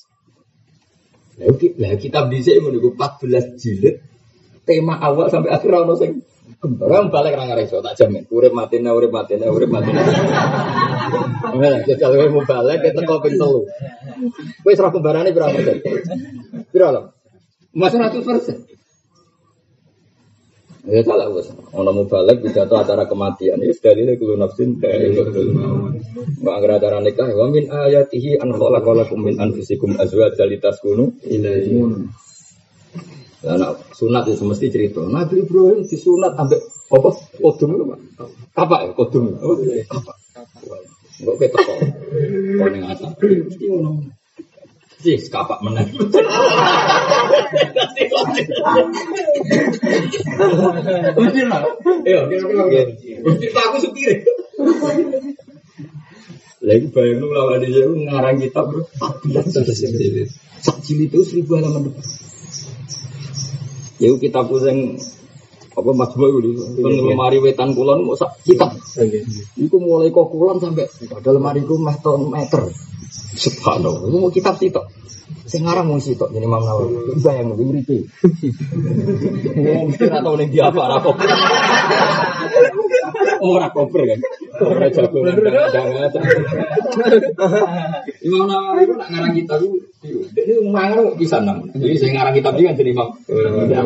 [1.80, 4.01] Lah kitab dhisik menunggu 14 jilid
[4.68, 6.24] tema awal sampai akhir ono sing
[6.62, 8.22] Orang balik orang ngereso tak jamin.
[8.30, 9.99] Urip matina, urip matina, urip matina.
[11.59, 13.66] Nah, jajal kowe mau balik kita kau ping telu.
[14.62, 15.82] Kowe serah kembarane berapa persen?
[16.70, 17.11] Pira
[17.74, 18.57] Mas 100 persen.
[20.83, 21.47] Ya salah bos.
[21.70, 23.62] Orang mau balik tuh acara kematian.
[23.62, 27.30] Ya ini kulo nafsin dari Nggak agar acara nikah.
[27.30, 31.78] Wa min ayatihi an khalaqalakum min anfusikum azwajan litaskunu ilaihi.
[33.43, 35.03] Nah, nah, sunat itu mesti cerita.
[35.03, 36.62] Nabi Ibrahim di sunat sampai
[36.95, 37.11] apa?
[37.43, 37.85] Kodum itu
[38.55, 38.91] Apa ya?
[38.95, 39.35] Kodum.
[39.35, 40.12] Apa?
[41.22, 41.78] Enggak kita kok.
[42.59, 43.11] Kau ning asap.
[43.22, 44.22] Mesti ngono.
[45.03, 45.90] Jis kapak menang.
[51.50, 51.62] Lah.
[52.07, 52.20] Iya,
[53.50, 54.22] aku supir.
[56.62, 58.86] Lagi bayang lu lawan dia ngarang kitab bro.
[60.62, 61.90] Sak jilid itu seribu halaman.
[63.98, 65.03] Yuk kita pusing
[65.73, 68.77] apa Mas Boy itu kan lemari wetan kulon mau sak kitab.
[69.57, 71.97] Iku mulai kok kulon sampai pada lemari ku meh
[72.29, 72.68] meter.
[73.33, 74.89] Subhanallah, itu mau kitab sih tok.
[75.49, 77.16] Sing ngarang mau sih tok jadi Imam Nawawi.
[77.25, 78.09] Bayang mau ngripe.
[79.57, 81.16] Wong ora tau ning dia apa ora kok.
[83.43, 84.20] Ora koper kan.
[84.61, 85.18] Ora jago.
[88.20, 89.81] Imam Nawawi itu nak ngarang kitab itu
[90.37, 91.59] dia mangan pisan nang.
[91.73, 93.09] Jadi sing ngarang kitab iki kan jadi Imam.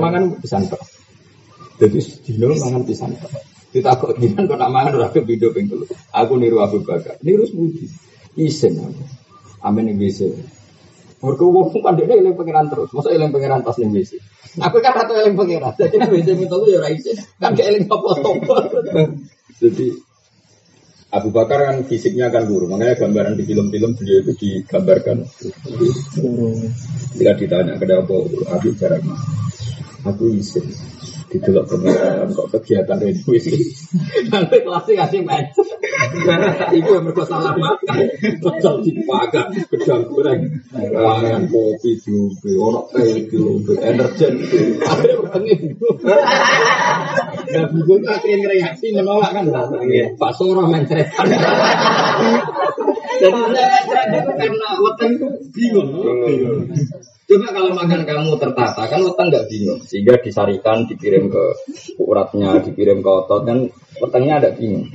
[0.03, 0.83] Mangan pisan tok.
[1.77, 3.13] Jadi dino mangan pisan.
[3.73, 5.85] Kita kok jinan kok nak mangan ora video ping telu.
[6.17, 7.21] Aku niru Abu Bakar.
[7.21, 7.93] Niru sepuji.
[8.41, 9.05] Isen aku.
[9.61, 10.33] Amin ning WC.
[11.21, 12.89] Mergo wong kan dhekne eling pangeran terus.
[12.97, 14.17] Masa eling pangeran pas ning WC.
[14.57, 15.77] Aku kan ratu eling pangeran.
[15.77, 17.17] Jadi WC minta lu ya ora isin.
[17.37, 18.57] Kan gak eling apa-apa.
[19.61, 19.89] Jadi
[21.13, 25.25] Abu Bakar kan fisiknya kan buruk, makanya gambaran di film-film beliau itu digambarkan.
[27.17, 28.13] Jika ditanya kenapa
[28.53, 29.01] Abu Bakar,
[30.05, 30.67] aku isin
[31.27, 33.35] di dalam pemerintahan kok kegiatan ini?
[34.33, 35.59] Nanti kelasnya kasih match
[36.77, 37.99] itu yang mereka salah makan.
[38.39, 40.41] Pecel dipakan gedang goreng
[41.51, 44.33] kopi juga orang teh juga energen.
[44.83, 45.57] Ada orangnya
[47.47, 49.45] Gak bingung akhirnya reaksi menolak kan
[50.19, 51.27] Pak Soro mencretan
[53.17, 53.79] Jadi saya
[54.21, 55.89] itu karena weteng itu bingung
[57.27, 59.83] Coba kalau makan kamu tertata, kan weteng nggak bingung.
[59.83, 61.45] Sehingga disarikan, dikirim ke
[61.99, 63.67] uratnya, dikirim ke otot, kan
[63.99, 64.87] wetengnya ada bingung.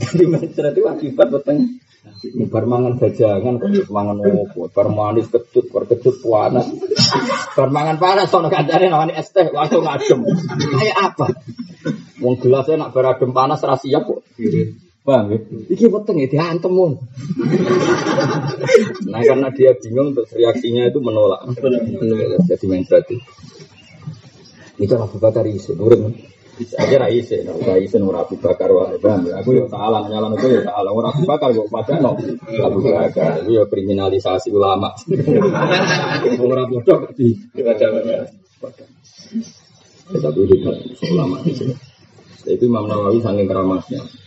[0.00, 1.76] Jadi mencret itu akibat weteng.
[2.24, 6.72] Ini bar mangan jajangan, kok mangan opo, bar manis kecut, bar kecut panas.
[7.52, 10.24] Bar mangan panas, sono kancane namanya es teh, langsung adem.
[10.56, 11.26] Kayak apa?
[12.24, 14.24] Wong gelasnya nak bar adem panas ra siap kok.
[15.04, 15.38] Paham ya?
[15.68, 16.96] Iki weteng ya diantem mon.
[19.04, 21.44] Nah karena dia bingung terus reaksinya itu menolak.
[22.48, 23.20] Jadi mencret itu.
[24.80, 26.16] Itu Abu Bakar isin, urut.
[26.54, 28.96] Saya ra isin, ora isin ora Abu Bakar wae.
[28.96, 29.44] Paham ya?
[29.44, 30.90] Aku yo salah nyalan itu yo salah.
[30.90, 32.16] Ora Abu Bakar kok pada no.
[32.62, 34.94] Abu Bakar yo kriminalisasi ulama.
[36.40, 37.36] Ora bodoh di
[40.14, 40.40] Tapi
[41.12, 41.76] ulama itu.
[42.44, 44.23] Itu Imam Nawawi saking keramasnya.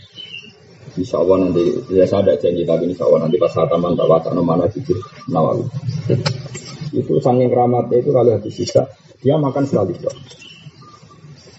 [0.97, 4.09] Insya Allah nanti, ya saya ada janji tapi insya Allah nanti pas saat taman tak
[4.09, 4.97] watak mana gitu
[5.29, 5.69] Nawawi.
[6.97, 8.89] Itu saking keramatnya itu kalau habis sisa,
[9.21, 10.15] dia makan sekali dok.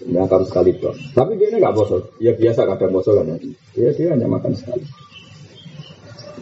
[0.03, 0.95] Dia makan sekali dok.
[1.15, 2.01] Tapi dia ini nggak bosol.
[2.19, 3.39] Ya biasa kadang bosol kan.
[3.71, 4.83] Dia dia hanya makan sekali.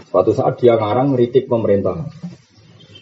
[0.08, 2.10] Suatu saat dia ngarang ngeritik pemerintah.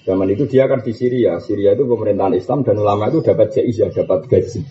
[0.06, 1.39] Zaman itu dia kan di Syria.
[1.39, 4.62] Syria itu pemerintahan Islam dan ulama itu dapat jaizah, dapat gaji.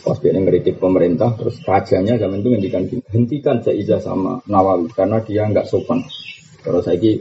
[0.00, 5.44] Pas dia ngeritik pemerintah, terus rajanya zaman itu ngendikan hentikan Jaizah sama Nawawi karena dia
[5.44, 6.00] nggak sopan.
[6.60, 7.12] Terus saya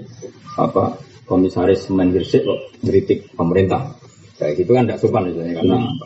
[0.55, 3.95] apa komisaris Mendirsik kok ngeritik pemerintah.
[4.39, 6.05] Kayak gitu kan nggak sopan misalnya karena apa?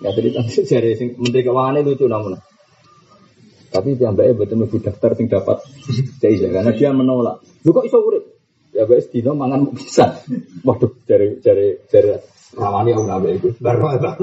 [0.00, 0.40] Ya cerita
[0.76, 2.32] dari Menteri Keuangan lucu namun.
[3.70, 5.62] Tapi piyambaknya betul betul daftar sing dapat
[6.20, 7.40] Jaizah karena dia menolak.
[7.62, 8.24] Lu kok iso urip?
[8.74, 10.20] Ya wes dino mangan bisa.
[10.66, 12.14] Waduh, dari dari dari
[12.50, 14.18] Rawani aku nabe itu baru apa?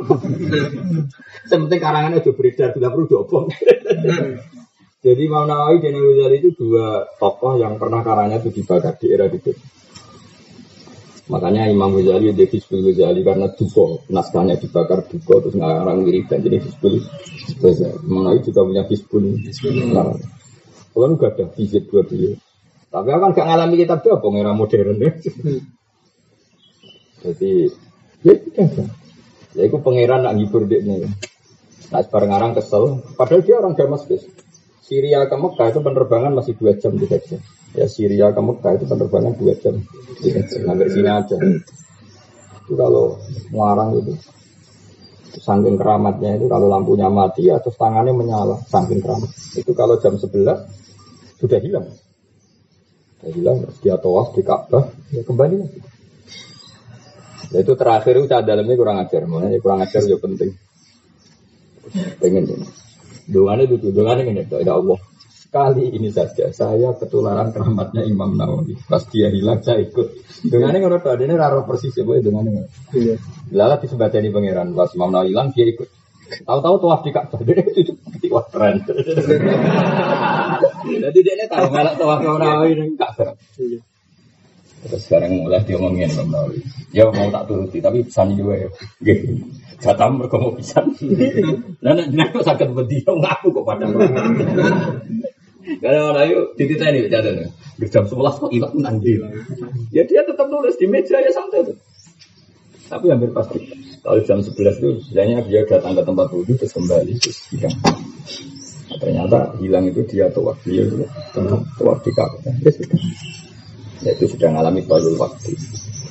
[1.47, 3.45] Sementing karangannya udah beredar tidak perlu diopong.
[4.99, 9.31] Jadi Imam Nawawi dan Ghazali itu dua tokoh yang pernah karangnya itu dibakar di era
[9.31, 9.55] itu.
[11.31, 16.57] Makanya Imam Ghazali dia Hizbul Ghazali karena duko naskahnya dibakar duko terus ngarang dan jadi
[16.59, 16.99] Hizbul
[17.63, 17.95] Ghazali.
[18.03, 20.19] Imam Nawawi juga punya Hizbul Ghazali.
[20.91, 22.33] Kalau nggak ada hizib buat dia.
[22.89, 25.11] Tapi aku kan gak ngalami kitab dia, era modern ya.
[27.21, 27.69] Jadi
[28.27, 28.35] Ya.
[29.55, 31.07] Ya itu pangeran nak ngibur nih.
[31.87, 32.99] Nah sebarang orang kesel.
[33.15, 34.27] Padahal dia orang Damaskus.
[34.87, 37.39] Syria ke Mekah itu penerbangan masih dua jam tiga jam.
[37.75, 39.79] Ya Syria ke Mekah itu penerbangan dua jam
[40.19, 40.61] tiga jam.
[40.67, 41.35] Hampir sini aja.
[42.63, 43.19] Itu kalau
[43.51, 44.13] melarang itu.
[45.37, 48.57] Saking keramatnya itu kalau lampunya mati atau tangannya menyala.
[48.67, 49.31] Saking keramat.
[49.55, 50.27] Itu kalau jam 11
[51.37, 51.87] sudah hilang.
[53.19, 53.57] Sudah hilang.
[53.83, 54.87] Dia tawaf di Ka'bah.
[55.13, 55.79] Ya kembali lagi.
[57.51, 60.51] Ya itu terakhir itu dalamnya kurang ajar, makanya kurang ajar juga penting.
[62.19, 62.67] Pengen ini.
[63.27, 64.99] Doanya itu, doanya ini, ya Allah.
[65.47, 68.75] Kali ini saja saya ketularan keramatnya Imam Nawawi.
[68.83, 70.19] Pas dia hilang saya ikut.
[70.43, 72.67] Dengan ini kalau tadi ini raro persis ya, boleh dengan ini.
[72.91, 73.15] Iya.
[73.55, 74.75] Lala disebutkan pangeran.
[74.75, 75.87] Pas Imam Nawawi hilang dia ikut.
[76.43, 77.95] Tahu-tahu tuh di Ka'bah dia itu
[78.27, 78.83] wah keren.
[81.07, 83.31] Jadi dia ini tahu kalau tuh Imam Nawawi ini Ka'bah.
[84.85, 86.59] Terus sekarang mulai dia ngomongin Imam Nawawi.
[86.93, 88.69] Ya mau tak turuti, tapi pesan juga ya.
[89.01, 89.33] Gitu.
[89.81, 90.85] Jatah mereka mau pisan.
[91.81, 93.85] Nah, nah, nah, kok sakit berdiri, ngaku kok pada.
[95.81, 97.47] Karena orang itu ditita ini jatuhnya.
[97.91, 99.19] Jam 11 kok ilang nanti.
[99.93, 101.77] Ya dia tetap nulis di meja ya santai tuh.
[102.87, 103.59] Tapi hampir pasti.
[104.01, 107.77] Kalau jam 11 itu sebenarnya dia datang ke tempat wudhu terus kembali terus hilang.
[108.97, 111.03] Ternyata hilang itu dia tua dia itu
[111.75, 112.55] tua di Ka'bah.
[112.63, 112.99] Ya sudah.
[114.05, 115.57] Ya, itu sudah mengalami toyul waktu.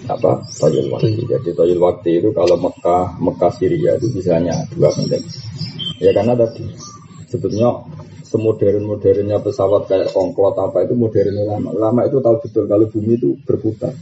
[0.07, 0.43] Apa?
[0.59, 1.23] Toyul waktu.
[1.23, 5.23] Jadi toyul waktu itu kalau Mekah, Mekah Syria itu bisanya dua menit.
[6.03, 6.67] Ya karena tadi
[7.31, 7.87] sebetulnya
[8.27, 11.71] semodern-modernnya pesawat kayak Concorde apa itu modern lama.
[11.73, 13.95] Lama itu tahu betul kalau bumi itu berputar.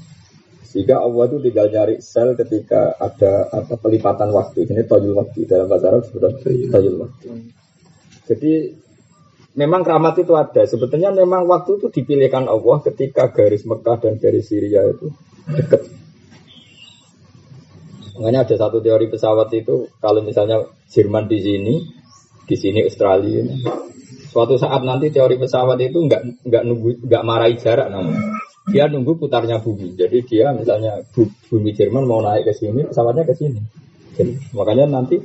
[0.65, 4.67] Sehingga Allah itu tinggal nyari sel ketika ada apa pelipatan waktu.
[4.67, 6.35] Ini toyul waktu dalam bahasa Arab sebutnya
[6.73, 7.27] toyul waktu.
[8.25, 8.53] Jadi
[9.55, 10.63] memang keramat itu ada.
[10.67, 15.11] Sebetulnya memang waktu itu dipilihkan Allah ketika garis Mekah dan garis Syria itu
[15.51, 15.89] dekat.
[18.15, 21.75] Makanya ada satu teori pesawat itu kalau misalnya Jerman di sini,
[22.47, 23.43] di sini Australia.
[24.31, 28.35] Suatu saat nanti teori pesawat itu nggak nggak nunggu nggak marahi jarak namanya
[28.65, 29.93] dia nunggu putarnya bumi.
[29.93, 33.61] Jadi dia misalnya bumi Jerman mau naik ke sini, pesawatnya ke sini.
[34.15, 35.21] Jadi, makanya nanti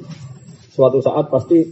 [0.73, 1.63] suatu saat pasti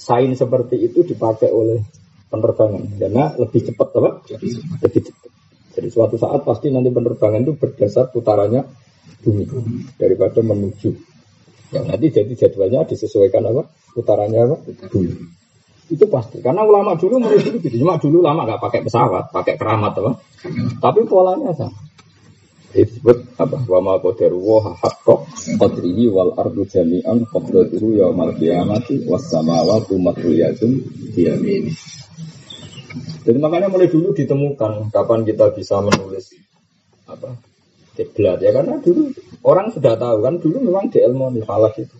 [0.00, 1.82] sain seperti itu dipakai oleh
[2.30, 4.10] penerbangan karena lebih cepat apa?
[4.86, 5.30] Lebih cepat.
[5.70, 8.62] Jadi suatu saat pasti nanti penerbangan itu berdasar putarannya
[9.22, 9.44] bumi
[9.98, 10.90] daripada menuju.
[11.70, 13.62] Yang nanti jadi jadwalnya disesuaikan apa?
[13.94, 14.56] Putarannya apa?
[14.90, 15.14] Bumi.
[15.90, 16.38] Itu pasti.
[16.38, 17.76] Karena ulama dulu menurut dulu gitu.
[17.82, 20.12] Cuma dulu lama nggak pakai pesawat, pakai keramat apa.
[20.78, 21.89] Tapi polanya sama.
[22.70, 23.56] Disebut apa?
[23.66, 25.26] Wa ma qadaru wa haqqo
[25.58, 30.78] qadrihi wal ardu jami'an qadratuhu yaumal qiyamati was samawati matriyatun
[31.10, 31.74] biyamini.
[33.26, 36.34] Jadi makanya mulai dulu ditemukan kapan kita bisa menulis
[37.10, 37.34] apa
[37.98, 39.10] kiblat ya karena dulu
[39.42, 41.96] orang sudah tahu kan dulu memang di ilmu falak itu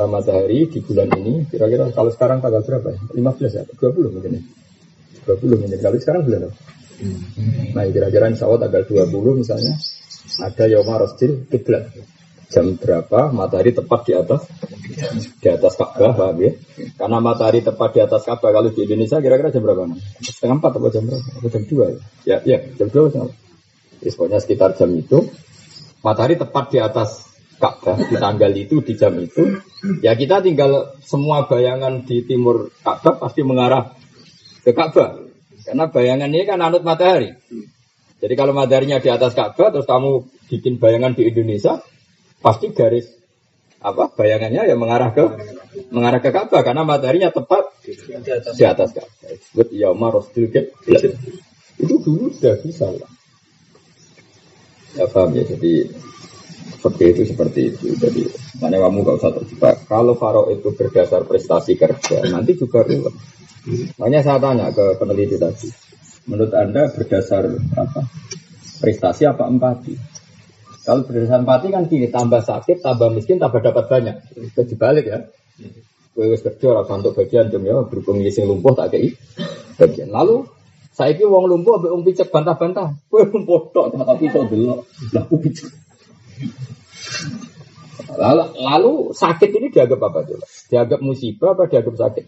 [0.00, 3.00] matahari di bulan ini kira-kira kalau sekarang tanggal berapa ya?
[3.12, 3.62] 15 ya?
[3.68, 4.42] 20 mungkin ya?
[5.28, 5.76] 20 mungkin.
[5.76, 6.56] Kalau sekarang bulan apa?
[7.00, 7.72] Hmm.
[7.72, 9.74] Nah kira-kira insya Allah tanggal 20 misalnya
[10.40, 11.90] ada Yoma Rostil Kiblat.
[12.50, 14.42] Jam berapa matahari tepat di atas
[15.38, 16.50] di atas Ka'bah, ya?
[16.98, 19.86] Karena matahari tepat di atas Ka'bah kalau di Indonesia kira-kira jam berapa?
[20.18, 21.22] Setengah empat atau jam berapa?
[21.38, 21.98] Atau jam dua ya?
[22.26, 23.30] Ya, ya jam dua setengah.
[24.02, 25.30] Pokoknya sekitar jam itu
[26.02, 27.30] matahari tepat di atas
[27.60, 29.60] Ka'bah di tanggal itu di jam itu
[30.00, 33.94] ya kita tinggal semua bayangan di timur Ka'bah pasti mengarah
[34.64, 35.29] ke Ka'bah
[35.70, 37.30] karena bayangan ini kan anut matahari
[38.18, 41.78] jadi kalau mataharinya di atas Ka'bah terus kamu bikin bayangan di Indonesia
[42.42, 43.06] pasti garis
[43.78, 45.24] apa bayangannya ya mengarah ke
[45.94, 52.58] mengarah ke Ka'bah karena mataharinya tepat di atas Ka'bah disebut yauma rostil itu dulu sudah
[52.58, 53.10] bisa lah
[54.98, 55.86] ya paham ya jadi
[56.80, 57.86] seperti itu seperti itu.
[58.00, 58.22] Jadi
[58.56, 59.76] mana kamu gak usah terjebak.
[59.84, 63.12] Kalau Faro itu berdasar prestasi kerja, nanti juga ruwet.
[64.00, 65.68] Makanya saya tanya ke peneliti tadi,
[66.24, 67.44] menurut anda berdasar
[67.76, 68.00] apa?
[68.80, 69.92] Prestasi apa empati?
[70.80, 74.16] Kalau berdasar empati kan gini, tambah sakit, tambah miskin, tambah dapat banyak.
[74.32, 75.28] Itu dibalik ya.
[76.10, 79.14] Kue wis kerja ora untuk bagian jam ya berhubung ngising lumpuh tak kei
[79.78, 80.10] bagian.
[80.10, 80.42] Lalu
[80.90, 82.98] saya kira uang lumpuh ambek wong picek bantah-bantah.
[83.06, 84.90] Kue lumpuh tok tapi iso delok.
[85.14, 85.70] Lah picek.
[88.10, 90.46] Lalu, lalu sakit ini dianggap apa coba?
[90.66, 92.24] Dianggap musibah apa dianggap sakit?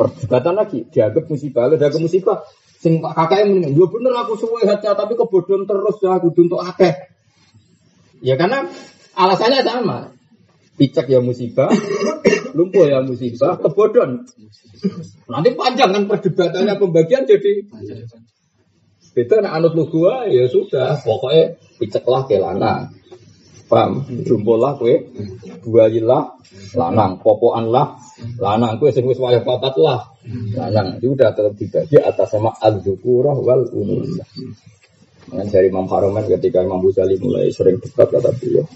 [0.00, 2.40] Perdebatan lagi, dianggap musibah, lalu dianggap musibah.
[2.80, 7.12] Sing kakak yang ya bener aku suwe hati tapi kebodohan terus ya aku untuk akeh.
[8.24, 8.64] Ya karena
[9.12, 10.16] alasannya sama.
[10.80, 11.68] Picek ya musibah,
[12.56, 14.24] lumpuh ya musibah, kebodohan.
[15.28, 17.68] Nanti panjang kan perdebatannya pembagian jadi
[19.10, 22.88] Beda nak anut lu gua ya sudah, pokoknya piceklah ke lanang.
[23.70, 24.02] Paham?
[24.26, 25.14] Jumpolah kue,
[25.62, 26.34] buayilah,
[26.74, 27.94] lanang, popoan lah,
[28.42, 30.10] lanang kue sing wis wayah papat lah.
[30.58, 34.26] Lanang itu udah tetap dibagi atas sama al-dzukurah wal unusah.
[35.30, 38.66] Dengan dari Imam Haromen ketika Imam Buzali mulai sering dekat kata beliau,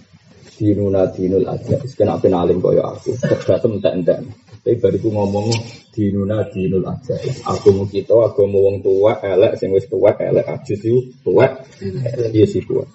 [0.55, 4.23] dinuna dinul aja, sekarang apa nalim kaya aku, cerdas entek-entek.
[4.63, 5.51] Tapi bariku ngomong
[5.91, 7.19] dinuna dinul aja.
[7.51, 11.51] Aku mau kita, aku mau wong tua, elek, sing wis tua, elek, ajus itu tua,
[11.83, 12.87] elek dia si tua.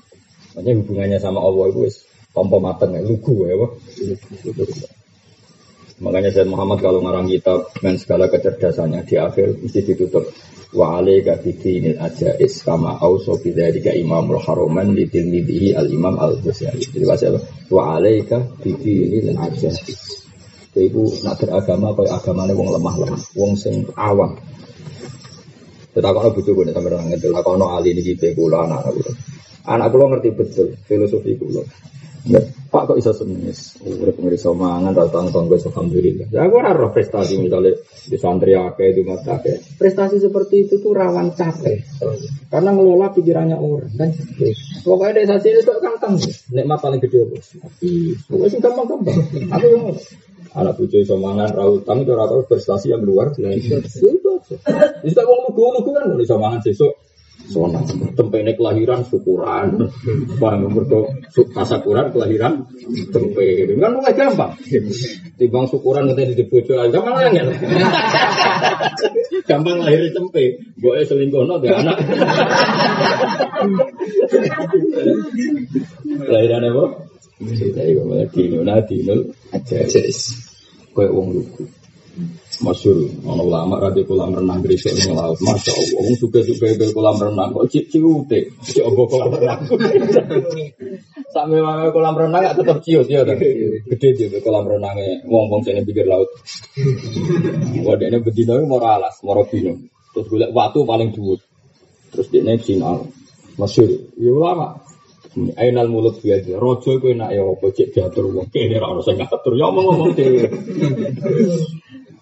[0.56, 1.96] Makanya hubungannya sama Allah itu wis
[2.34, 3.56] tompo mateng ya, lugu ya.
[6.00, 10.32] Makanya Said Muhammad kalau ngarang kitab dengan segala kecerdasannya di akhir mesti ditutup
[10.72, 16.86] wa alaika bidinil ajais kama auso bidzalika imamul haroman di tilmidihi al imam al ghazali
[16.88, 17.36] jadi bahasa
[17.74, 19.82] wa alaika bidinil ajais
[20.80, 24.40] ibu nak beragama kaya agamane wong lemah lemah, wong sing awam.
[25.92, 27.28] Tetakono gue orang itu.
[27.34, 29.12] Takono ali ini kita kula anak anak kula.
[29.70, 31.62] Anak kula ngerti betul filosofi kula.
[32.70, 33.82] Pak kok iso senis?
[33.82, 36.30] Urip ngriso mangan ra tang tanggo alhamdulillah.
[36.30, 39.58] Ya aku ora roh prestasi misalnya di santri akeh di mata akeh.
[39.78, 41.82] Prestasi seperti itu tuh rawan capek.
[42.52, 44.10] Karena ngelola pikirannya orang kan.
[44.86, 46.22] Pokoknya desa sini tuh kantang.
[46.54, 47.58] Nikmat paling gede bos.
[48.30, 49.18] Pokoknya sih gampang-gampang.
[49.50, 49.84] Aku yang
[50.54, 54.06] anak bucu iso mangan ra utang itu ora prestasi yang luar biasa.
[55.02, 57.09] Wis tak wong lugu-lugu kan iso mangan sesuk
[57.50, 57.82] Sona,
[58.14, 59.90] tempene kelahiran syukuran,
[60.38, 62.70] bang mergo tasakuran kelahiran
[63.10, 64.54] tempe, kan mulai gampang.
[65.34, 67.50] Timbang syukuran nanti di bojo aja malah angel.
[69.50, 71.98] gampang lahir tempe, gue selingkuh no anak.
[76.30, 76.86] Lahiran apa?
[77.40, 79.16] Cerita itu malah dino, nah dino
[79.50, 79.80] aja.
[80.94, 81.64] Kayak wong lugu.
[82.60, 85.40] Masyur, ono ulama radio kolam renang gresik ning laut.
[85.40, 88.52] Masya Allah, wong suka-suka ke kolam renang kok cip ciute.
[88.68, 89.64] Cip obo kolam renang.
[91.34, 93.40] Sampai wae kolam renang gak tetep ciut ya ta.
[93.40, 96.28] Gede dia kolam renangnya wong-wong sing pikir laut.
[97.80, 99.80] Wadene bedino mau alas, mau bino.
[100.12, 101.40] Terus golek watu paling dhuwur.
[102.12, 103.08] Terus dia naik sinal.
[103.56, 103.88] Masyur,
[104.20, 104.84] ya ulama.
[105.56, 106.60] Ainal mulut biasa.
[106.60, 109.56] Rojo kowe nak ya apa cek diatur wong kene ora ono sing ngatur.
[109.56, 110.44] Ya ngomong-ngomong dhewe.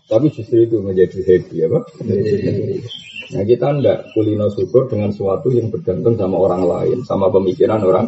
[0.07, 1.79] Tapi justru itu menjadi happy apa?
[3.27, 8.07] Nah kita ndak kulino syukur dengan sesuatu yang bergantung sama orang lain, sama pemikiran orang.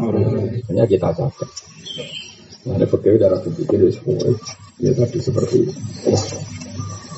[0.71, 1.49] Hanya kita cacat.
[2.67, 4.31] Nah, ada pegawai darah berpikir ya semua.
[4.79, 5.73] Ya tadi seperti itu.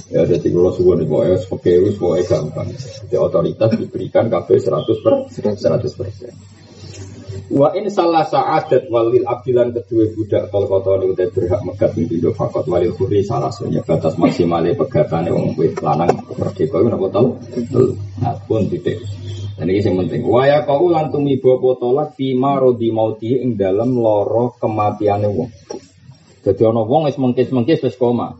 [0.10, 2.70] Ya jadi kalau subuh nih pokoknya pegawai gampang.
[2.74, 6.34] Jadi otoritas diberikan KB 100 per 100 persen.
[7.52, 12.32] Wa in salah sa'adat walil abdilan kedua budak kal kota ini udah berhak megat pintu
[12.32, 17.28] fakot walil kuri salah sunya batas maksimalnya pegatane wong wit lanang merdeka itu apa tau?
[18.24, 19.04] Nah pun titik.
[19.60, 20.24] Dan ini yang penting.
[20.24, 25.52] Waya kau lan tumiba potolak fima rodi mauti ing dalam loro kematiane wong.
[26.42, 28.40] Jadi ono wong wis mengkis-mengkis wis koma.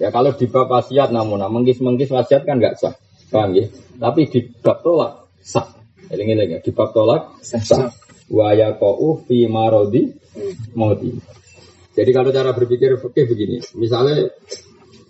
[0.00, 2.96] Ya kalau di bab wasiat namun mengkis-mengkis wasiat kan nggak sah.
[3.28, 3.68] Paham ya?
[4.00, 5.68] Tapi di bab tolak sah.
[6.10, 7.92] Eling-eling ya, di bab tolak sah
[8.30, 10.08] waya kau fi marodi
[10.78, 11.10] mati.
[11.90, 14.30] Jadi kalau cara berpikir oke begini, misalnya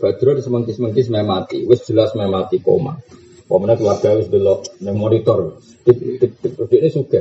[0.01, 2.97] Badrun semengkis-mengkis memati, wis jelas memati koma.
[3.45, 7.21] Pemenang keluarga wis belok neng monitor, ini suka.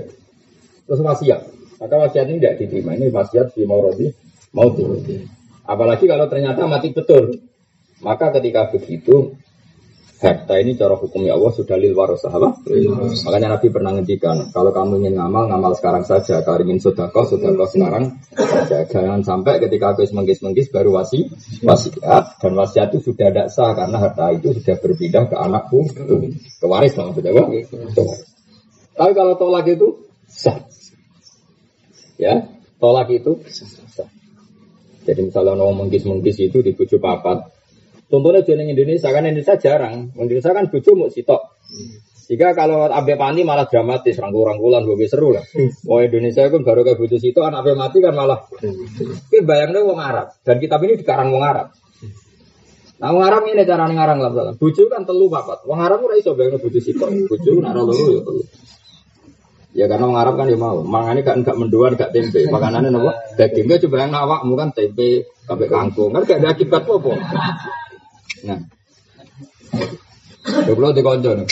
[0.88, 1.42] Terus wasiat,
[1.84, 2.96] maka wasiat ini tidak diterima.
[2.96, 4.08] Ini wasiat fi marodi
[4.56, 4.84] mati.
[5.68, 7.36] Apalagi kalau ternyata mati betul,
[8.00, 9.36] maka ketika begitu
[10.20, 12.60] harta ini cara hukumnya Allah sudah lil warasah apa?
[13.24, 16.44] Makanya Nabi pernah ngendikan, kalau kamu ingin ngamal, ngamal sekarang saja.
[16.44, 18.84] Kalau ingin sodako, sodako sekarang saja.
[18.84, 21.32] Jangan sampai ketika aku menggis-menggis baru wasi,
[21.64, 22.36] wasiat.
[22.44, 26.94] Dan wasiat itu sudah tidak sah karena harta itu sudah berpindah ke anakku, ke waris
[27.00, 27.32] maksudnya.
[29.00, 30.68] Tapi kalau tolak itu sah.
[32.20, 32.44] Ya,
[32.76, 34.12] tolak itu sah.
[35.08, 37.48] Jadi misalnya mau menggis-menggis itu di bujuk papat,
[38.10, 40.10] Contohnya di Indonesia kan Indonesia jarang.
[40.18, 41.42] Indonesia kan bojo mau sitok.
[42.30, 45.42] Jika kalau abe pani malah dramatis, rangkul-rangkulan, gue seru lah.
[45.90, 48.46] Oh Indonesia kan baru kayak bojo sitok, anak abe mati kan malah.
[48.50, 51.74] Tapi bayangnya wong Arab dan kitab ini dikarang wong Arab.
[53.02, 55.66] Nah wong Arab ini cara ngarang lah, bojo kan telu papat.
[55.66, 58.42] Wong Arab ora iso bayangno bojo sitok, bojo nak loro ya telu.
[59.70, 63.10] Ya karena wong Arab kan ya mau, mangane gak enggak mendoan gak tempe, makanannya nopo
[63.38, 67.14] dagingnya coba yang awakmu kan tempe, kabeh kangkung, kan gak ada akibat apa.
[68.46, 68.60] Nah.
[70.44, 71.50] Kalau di konco nih.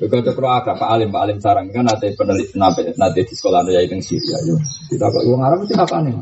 [0.00, 3.84] Begitu kalau ada Pak Alim, Pak Alim sarang kan nanti peneliti nanti di sekolah ya
[3.84, 4.40] yang Syria.
[4.48, 4.56] Yo,
[4.88, 6.14] kita kok uang Arab apa nih?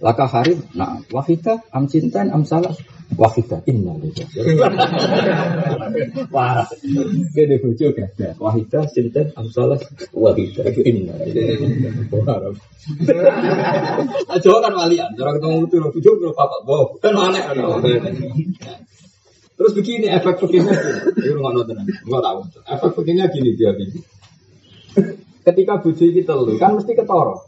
[0.00, 2.72] Laka Harib, nah wahida, am cintan, am salah,
[3.20, 3.92] wahida, inna
[6.32, 6.64] Parah.
[7.36, 8.16] Gede bucu gak?
[8.40, 9.76] Wahida, cintan, am salah,
[10.16, 11.12] wahida, inna
[12.24, 12.56] Arab.
[14.40, 17.60] Jawa kan walian, cara ketemu itu kalau papa, wow, kan aneh kan.
[19.60, 20.72] Terus begini efek begini,
[21.20, 22.38] ini rumah nonton, nggak tahu.
[22.64, 24.00] Efek begini gini dia gini.
[25.44, 27.44] Ketika buji kita lu kan mesti ketoro.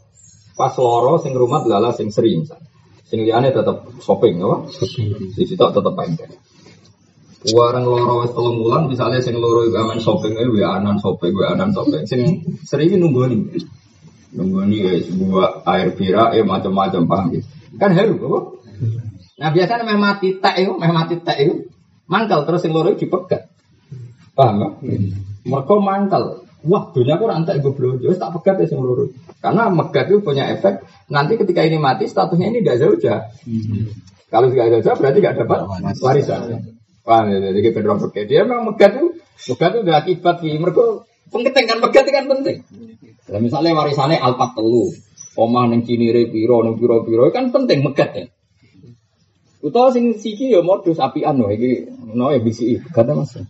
[0.53, 2.45] Pas loro sing rumah lala sing sering.
[3.09, 4.69] Sing liane tetap shopping, apa?
[5.33, 6.29] Di situ tetap pengke.
[7.49, 11.73] Warang loro wes tolong bulan, misalnya sing loro itu aman shopping, eh, anan shopping, anan
[11.73, 12.05] shopping.
[12.05, 12.21] Sing
[12.93, 13.57] nunggu nih,
[14.37, 17.49] nunggu nih ya sebuah air pira, eh macam-macam paham gitu.
[17.81, 18.39] Kan haru, apa?
[19.41, 21.72] Nah biasanya memang mati tak itu, memang mati tak itu
[22.13, 23.49] mangkal terus yang loro dipegat.
[24.37, 24.69] Paham ya?
[24.69, 25.09] Hmm.
[25.49, 26.23] Mereka mangkal.
[26.63, 29.09] Wah, dunia aku rantai gue belum jelas tak pegat ya yang loro.
[29.41, 30.85] Karena megat itu punya efek.
[31.09, 33.89] Nanti ketika ini mati statusnya ini tidak jauh hmm.
[34.29, 35.59] Kalau tidak jauh berarti tidak dapat
[35.99, 36.69] warisan.
[37.03, 37.37] Paham ya?
[37.51, 38.25] Jadi kita pegat.
[38.29, 39.07] Dia memang megat itu,
[39.51, 40.55] megat itu udah akibat sih.
[40.55, 40.83] Mereka
[41.33, 42.57] penting kan megat kan penting.
[43.27, 44.87] Nah, misalnya warisannya alpat telu.
[45.33, 48.25] omah ning cinire piro ning piro-piro kan penting megat ya.
[49.63, 53.35] Utawa sing siki ya modus apian lho iki no ya bisi kata Mas.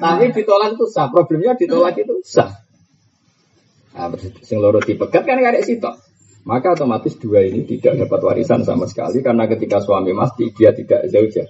[0.00, 2.50] Tapi ditolak itu sah, problemnya ditolak itu sah.
[3.90, 4.06] Nah,
[4.46, 5.98] sing loro dipegat kan karek sitok.
[6.40, 11.04] Maka otomatis dua ini tidak dapat warisan sama sekali karena ketika suami mati dia tidak
[11.12, 11.44] zauja,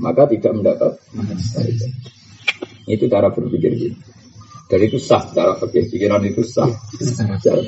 [0.00, 0.96] maka tidak mendapat
[1.52, 1.92] warisan.
[2.88, 3.98] Itu cara berpikir gitu.
[4.70, 6.70] Dari itu sah cara pikir pikiran itu sah.
[7.42, 7.62] Cara.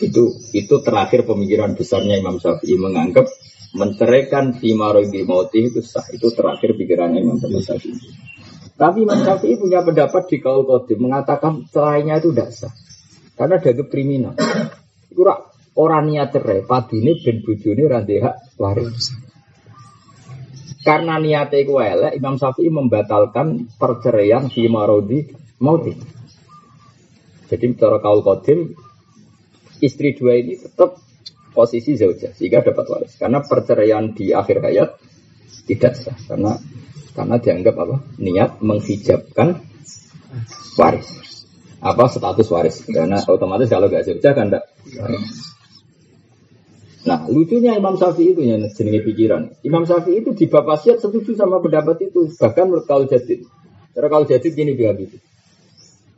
[0.00, 3.28] Itu itu terakhir pemikiran besarnya Imam Syafi'i menganggap
[3.72, 6.04] menceraikan di mauti itu sah.
[6.12, 7.96] Itu terakhir pikirannya Imam Syafi'i.
[8.76, 12.72] Tapi Imam Syafi'i punya pendapat di kaul kodim mengatakan cerainya itu tidak sah.
[13.36, 14.36] Karena ada kriminal.
[15.08, 15.24] Itu
[15.72, 19.16] orang niat cerai, padine ben bojone ra hak waris.
[20.82, 25.22] Karena niatnya itu elek, Imam Syafi'i membatalkan perceraian di marodi
[25.62, 25.94] mauti.
[27.46, 28.74] Jadi cara kaul kodim
[29.78, 30.98] istri dua ini tetap
[31.52, 33.12] posisi zauja sehingga dapat waris.
[33.20, 34.90] Karena perceraian di akhir hayat
[35.68, 36.56] tidak sah karena
[37.12, 37.96] karena dianggap apa?
[38.18, 39.60] Niat menghijabkan
[40.80, 41.08] waris.
[41.82, 42.76] Apa status waris?
[42.88, 44.64] Karena otomatis kalau gak zauja kan enggak.
[47.02, 49.58] Nah, lucunya Imam Syafi'i itu yang jenenge pikiran.
[49.66, 53.42] Imam Syafi'i itu di bab wasiat setuju sama pendapat itu, bahkan menurut kaul jadid.
[53.90, 55.18] Cara kaul jadid gini dia gitu.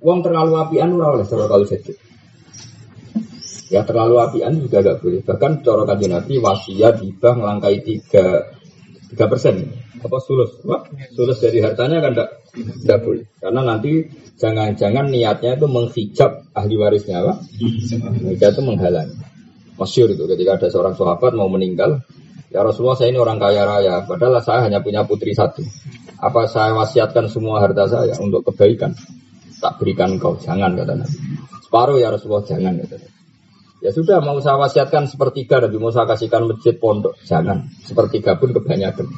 [0.04, 1.96] Uang terlalu apian ora oleh cara kaul jadid.
[3.72, 5.24] Ya terlalu apian juga gak boleh.
[5.24, 8.52] Bahkan cara kajian Nabi wasiat hibah melangkai tiga
[9.08, 9.72] tiga persen.
[10.04, 10.60] Apa sulus?
[10.66, 10.84] Apa?
[11.16, 12.30] Sulus dari hartanya kan tidak
[12.84, 13.24] tidak boleh.
[13.40, 14.04] Karena nanti
[14.36, 17.40] jangan-jangan niatnya itu menghijab ahli warisnya apa?
[18.20, 19.16] Mereka itu menghalangi.
[19.74, 21.98] Masyur itu ketika ada seorang sahabat mau meninggal,
[22.54, 25.66] ya Rasulullah saya ini orang kaya raya, padahal saya hanya punya putri satu.
[26.22, 28.94] Apa saya wasiatkan semua harta saya untuk kebaikan?
[29.58, 31.16] Tak berikan kau, jangan kata Nabi.
[31.66, 33.13] Separuh ya Rasulullah jangan kata Nabi.
[33.84, 38.56] Ya sudah mau saya wasiatkan sepertiga tapi mau saya kasihkan masjid pondok jangan sepertiga pun
[38.56, 39.12] kebanyakan.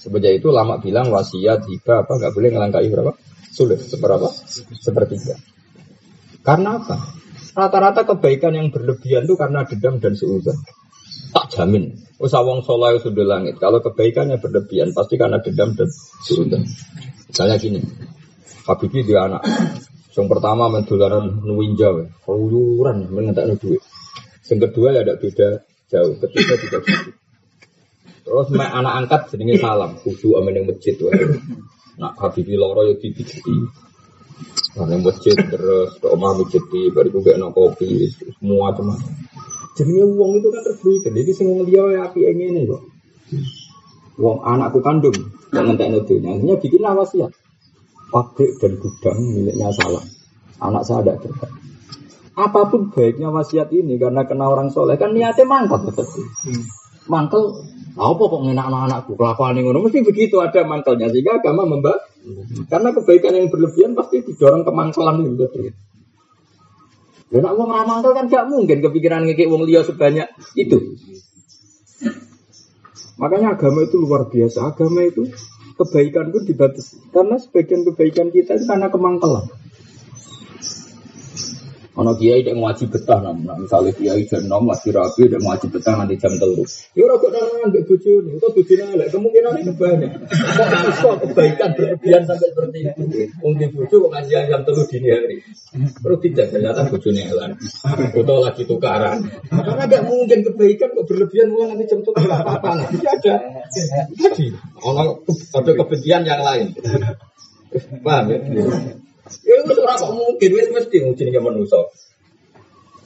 [0.00, 3.12] Sebenarnya itu lama bilang wasiat hibah apa nggak boleh ngelangkai berapa
[3.52, 4.32] sulit seberapa
[4.80, 5.36] sepertiga.
[6.40, 6.96] Karena apa?
[7.52, 10.56] Rata-rata kebaikan yang berlebihan itu karena dendam dan seuzon.
[11.36, 12.00] Tak jamin.
[12.16, 13.60] Usawang soleh sudah langit.
[13.60, 15.92] Kalau kebaikannya berlebihan pasti karena dendam dan
[16.24, 16.64] seuzon.
[17.28, 17.84] Misalnya gini,
[18.64, 19.44] Habibie dia anak
[20.16, 21.92] yang pertama mendolaran nuwinja,
[22.24, 23.84] keluyuran mengentak duit.
[24.48, 25.48] Yang kedua ya tidak beda
[25.92, 27.10] jauh, ketiga juga gitu.
[28.24, 30.96] Terus anak angkat sedingin salam, kudu amin yang masjid.
[32.00, 33.56] Nak Habibi loro ya dipijiti.
[34.76, 38.96] Nah, yang masjid terus ke omah masjid di baru juga enak kopi, semua cuma.
[39.76, 41.32] Jadi uang itu kan terberikan, jadi
[41.68, 42.82] dia ya api ini kok.
[44.16, 45.16] Uang anakku kandung,
[45.52, 47.32] yang ngentek nudunya, akhirnya bikin wasiat
[48.10, 50.04] pabrik dan gudang miliknya salah.
[50.62, 51.52] Anak saya ada terbaik.
[52.36, 56.04] Apa pun baiknya wasiat ini karena kena orang soleh kan niatnya mangkal betul.
[56.44, 56.64] Hmm.
[57.06, 57.64] Mangkel,
[57.96, 61.96] apa kok ngenak anak-anakku kelakuan ngono mesti begitu ada mangkelnya sehingga agama membah.
[62.20, 62.68] Hmm.
[62.68, 65.72] Karena kebaikan yang berlebihan pasti didorong ke mangkelan itu betul.
[67.32, 70.94] Ya nak wong ramangkel kan gak mungkin kepikiran ngekek wong liya sebanyak itu.
[73.16, 74.76] Makanya agama itu luar biasa.
[74.76, 75.24] Agama itu
[75.76, 77.12] kebaikan pun dibatasi.
[77.12, 79.46] Karena sebagian kebaikan kita itu karena kemangkelan.
[81.96, 85.72] Ono kiai yang wajib betah namun nah, misalnya kiai jam enam lagi rapi dan wajib
[85.72, 86.68] betah nanti jam telur.
[86.92, 90.12] Ya orang kok nang nggak bojo nih, itu bojo nang kemungkinan itu banyak.
[91.00, 93.02] Kok kebaikan berlebihan sampai seperti itu.
[93.40, 95.36] Mungkin bojo kok ngaji jam telur dini hari.
[95.72, 97.50] Terus tidak ternyata bojone elan.
[98.12, 99.18] Foto lagi tukaran.
[99.48, 102.86] Karena nggak mungkin kebaikan kok berlebihan mulai nanti jam telur apa-apa lah.
[102.92, 103.34] Tidak ada.
[104.12, 104.52] Jadi
[104.84, 106.76] ono ada kebencian yang lain.
[108.04, 108.38] Paham ya?
[109.42, 111.80] Ya itu ora kok mungkin wis mesti jenenge manusa.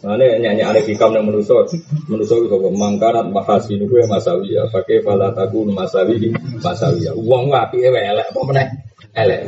[0.00, 1.68] Ini nyanyi ada hikam yang menuso,
[2.08, 7.12] menuso itu kok mangkarat mahasi itu ya masawi ya, pakai pala taku masawi masawi ya.
[7.12, 8.66] Uang wapi elek apa meneh
[9.12, 9.40] elek.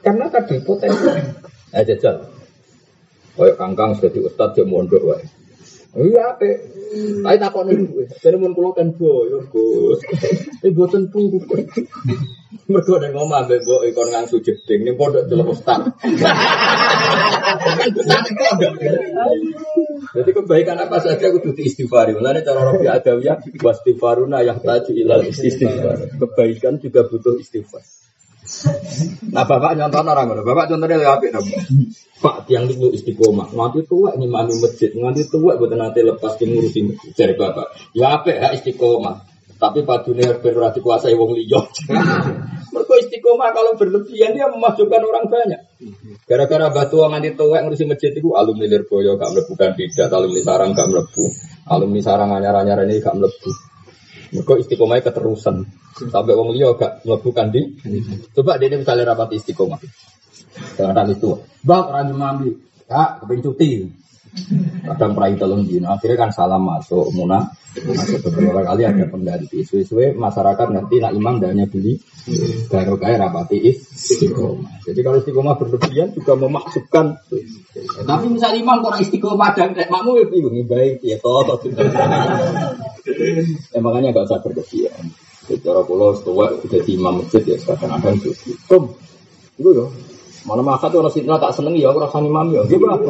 [0.00, 1.04] Karena tadi potensi.
[1.76, 2.16] Eh jajal.
[3.36, 5.20] Kayak kangkang jadi ustad dia mondok wae.
[5.96, 6.50] Iya ape.
[7.24, 8.04] Tapi takon niku.
[8.20, 10.00] Jadi mun kula kan boyo, Gus.
[10.60, 11.40] Eh boten pungku.
[12.66, 15.86] Mergo nek ngomong ambek mbok ikon ngangsu jeding ning pondok delok ustaz.
[20.16, 22.12] Jadi kebaikan apa saja kudu diistighfari.
[22.18, 26.18] Mulane cara Rabi Adawiyah wastighfaruna yahtaju ilal istighfar.
[26.20, 27.84] Kebaikan juga butuh istighfar.
[29.34, 30.42] Nah bapak nyontoh orang mana?
[30.46, 31.46] Bapak contohnya lebih apik dong.
[32.16, 33.52] Pak tiang itu istiqomah.
[33.52, 34.90] Nanti tua nih mami masjid.
[34.96, 37.10] Nanti tua buat nanti lepas di ngurusi masjid.
[37.12, 37.92] Jadi bapak.
[37.92, 39.36] Ya apik ya istiqomah.
[39.56, 41.64] Tapi dunia berarti kuasai wong liya.
[42.76, 45.60] Mereka istiqomah kalau berlebihan dia memasukkan orang banyak.
[46.28, 50.92] Gara-gara batu nganti tuwek ngurusi masjid itu alumni Lirboyo gak mlebu kandidat, alumni sarang gak
[50.92, 51.24] mlebu,
[51.72, 53.65] alumni sarang anyar-anyar ini gak mlebu.
[54.34, 55.66] Mereka istiqomahnya keterusan.
[56.10, 57.62] Sampai wong liya gak mlebu di.
[58.34, 59.78] Coba dia misalnya rapat istiqomah.
[60.76, 62.48] Dengan itu, bang orang mami,
[62.88, 63.70] kak kepengen cuti.
[64.86, 67.48] Kadang perai telung dino, akhirnya kan salam masuk munah.
[67.76, 69.60] Masuk beberapa kali ada pengganti.
[69.64, 72.00] Suwe-suwe masyarakat nanti nak imam dan beli
[72.72, 74.80] baru kaya rapati istiqomah.
[74.84, 77.20] Jadi kalau istiqomah berlebihan juga memaksudkan.
[78.04, 81.44] Tapi misal imam kurang istiqomah dan kayak makmu ya bingung baik ya toh.
[83.72, 85.12] Ya makanya gak usah berlebihan.
[85.46, 88.30] Cara pulau setua jadi imam masjid ya kadang-kadang itu.
[88.66, 88.90] Kum,
[89.60, 89.86] itu ya
[90.46, 92.62] Mana makat orang situ tak seneng ya, orang sani mami ya.
[92.70, 93.02] Gimana?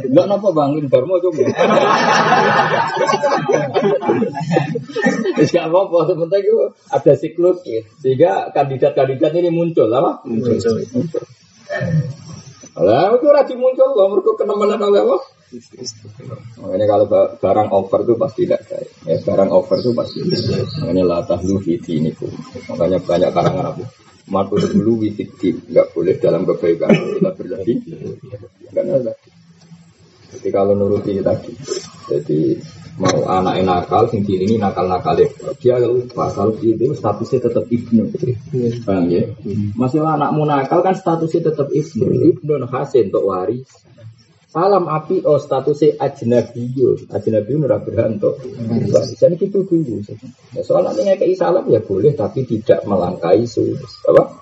[0.00, 1.44] Enggak napa bangin Dharma coba.
[5.38, 7.84] Tidak apa-apa, sebentar itu ada siklus ya.
[8.00, 10.24] Sehingga kandidat-kandidat ini muncul, apa?
[10.24, 10.56] Muncul.
[12.78, 15.16] Lah, itu rajin muncul, loh, mereka kenemenan oleh apa?
[16.60, 17.06] Makanya kalau
[17.40, 18.88] barang over itu pasti tidak baik.
[19.04, 20.20] Ya, barang over itu pasti
[20.84, 22.12] Makanya latah lu ini
[22.68, 23.84] Makanya banyak karangan aku.
[24.28, 27.76] Matu dulu witidi nggak boleh dalam kebaikan kita berlebih.
[28.76, 29.12] Ada.
[30.28, 31.56] Jadi kalau nuruti tadi,
[32.04, 32.60] jadi
[33.00, 35.16] mau anak nakal, sing ini nakal nakal
[35.56, 38.12] dia lupa kalau itu statusnya tetap ibnu,
[38.84, 39.24] paham ya?
[39.72, 43.64] Masih anakmu nakal kan statusnya tetap ibnu, ibnu hasil untuk waris.
[44.48, 47.12] Salam api oh statusnya ajnabiyun.
[47.12, 48.40] Ajnabiyun ora berhantu.
[49.20, 50.00] Jadi itu dulu.
[50.56, 54.00] Ya, soalnya kayak salam ya boleh tapi tidak melangkai sulus.
[54.08, 54.40] Apa?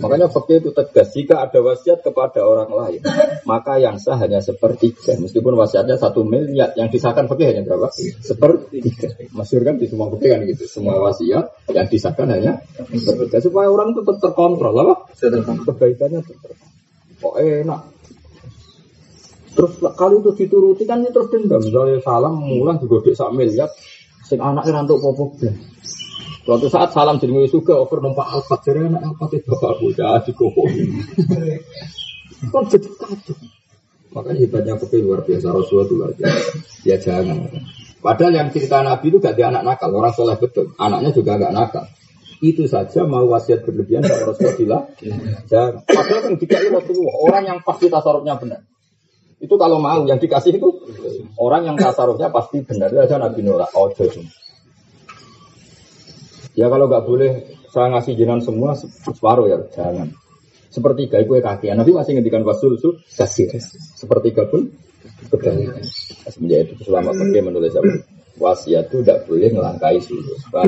[0.00, 1.12] Makanya fakir itu tegas.
[1.12, 3.04] Jika ada wasiat kepada orang lain,
[3.44, 5.20] maka yang sah hanya sepertiga.
[5.20, 7.92] Meskipun wasiatnya satu miliar, yang disahkan fakir hanya berapa?
[8.24, 9.20] Sepertiga.
[9.36, 10.64] Masyur kan di semua fakir kan gitu.
[10.64, 13.44] Semua wasiat yang disahkan hanya sepertiga.
[13.44, 14.72] Supaya orang itu tetap terkontrol.
[14.80, 15.12] Apa?
[15.68, 16.56] Kebaikannya tetap.
[17.16, 17.95] Kok enak
[19.56, 21.64] Terus kali itu dituruti kan ini terus dendam.
[21.64, 23.72] Misalnya salam mulang juga dek miliar,
[24.28, 25.54] sing anaknya rantuk popok deh.
[26.44, 30.52] Suatu saat salam jadi suka over numpak alfat jadi anak alfat itu bapak jadi kok.
[32.52, 33.34] Kan jadi kacau.
[34.14, 36.10] Makanya hebatnya kopi luar biasa Rasulullah itu luar.
[36.84, 37.52] Ya jangan.
[38.00, 40.72] Padahal yang cerita Nabi itu gak dia anak nakal, orang soleh betul.
[40.78, 41.84] Anaknya juga gak nakal.
[42.38, 44.86] Itu saja mau wasiat berlebihan kalau Rasulullah.
[45.84, 48.60] Padahal yang dikai Rasulullah, orang yang pasti tasarufnya benar.
[49.36, 50.68] Itu kalau mau yang dikasih itu
[51.36, 52.88] orang yang tasarufnya pasti benar.
[52.88, 53.68] Itu aja Nabi Nora.
[53.76, 53.92] Oh,
[56.56, 57.32] ya kalau nggak boleh
[57.68, 60.08] saya ngasih jinan semua separuh ya jangan.
[60.72, 61.72] Sepertiga itu kaki.
[61.76, 63.52] Nabi masih ngendikan wasul su kasih.
[63.96, 64.72] Sepertiga pun
[65.28, 65.84] kebalikan.
[66.40, 67.92] Menjadi itu selama pergi menulis apa?
[68.36, 70.44] Wasiat itu tidak boleh ngelangkai sulus.
[70.52, 70.64] Ya?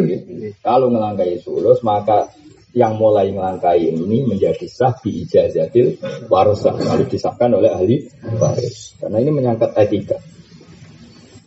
[0.65, 2.33] Kalau ngelangkai sulus maka
[2.77, 5.99] yang mulai melangkai ini menjadi sah di ijazatil
[6.29, 7.97] warosah lalu disahkan oleh ahli
[8.37, 8.99] waris.
[9.01, 10.21] Karena ini menyangkut etika.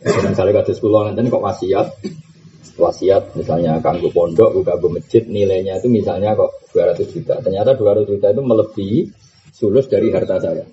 [0.02, 1.88] Misalnya kata sekolah nanti kok wasiat
[2.72, 7.34] wasiat misalnya kanggo pondok buka masjid nilainya itu misalnya kok 200 juta.
[7.38, 9.00] Ternyata 200 juta itu melebihi
[9.54, 10.66] sulus dari harta saya.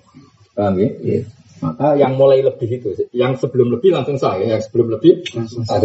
[0.50, 0.90] Paham ya?
[0.98, 1.24] Yeah.
[1.60, 5.62] maka yang mulai lebih itu yang sebelum lebih langsung sah ya yang sebelum lebih langsung
[5.68, 5.76] sah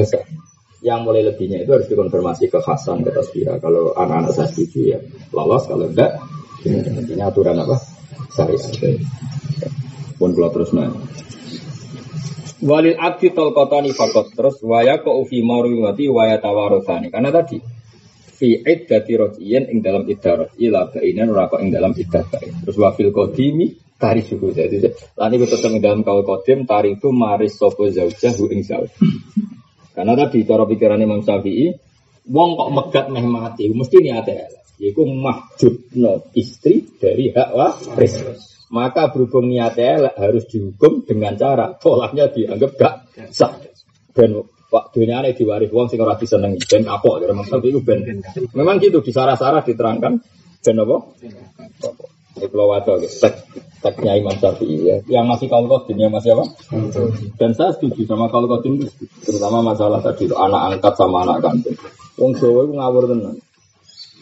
[0.83, 3.59] yang mulai lebihnya itu harus dikonfirmasi ke Hasan ke Tasbira.
[3.59, 4.99] Kalau anak-anak saya setuju ya
[5.31, 6.19] lolos, kalau enggak
[6.65, 7.77] intinya aturan apa?
[8.33, 8.99] Syariat.
[10.19, 10.99] Pun kalau terus nanya.
[12.65, 17.61] Walil abdi tolkotani fakot terus waya ko ufi mati waya tawarosani karena tadi
[18.35, 22.25] fi iddati rojiyen ing dalam iddah ila bainan ora ing dalam iddah
[22.63, 27.87] terus wafil kodimi tari suku jadi lani ing dalam kau kodim tari itu maris sopo
[27.91, 28.89] zaujah ing zauj
[29.95, 31.71] karena tadi cara pikiran Imam Syafi'i,
[32.27, 34.63] wong kok megat meh mati, mesti niate elek.
[34.75, 38.15] Yaiku mahjubno istri dari hak waris.
[38.75, 42.95] Maka berhubung niatnya elek harus dihukum dengan cara tolaknya dianggap gak
[43.31, 43.55] sah.
[44.11, 48.03] Dan Pak dunia ini diwaris wong sing ora disenengi ben apa ya Imam Syafi'i ben.
[48.51, 50.13] Memang gitu di sarah-sarah diterangkan
[50.59, 50.97] ben apa?
[52.35, 52.99] Ini kalau wadah,
[53.79, 54.97] teksnya Imam Syafi'i ya.
[55.07, 56.45] Yang masih kalau kodin, yang masih apa?
[57.39, 58.83] Dan saya setuju sama kalau kodin
[59.23, 61.77] terutama masalah tadi itu anak angkat sama anak kandung.
[62.19, 63.35] Wong Jawa itu ngawur tenan.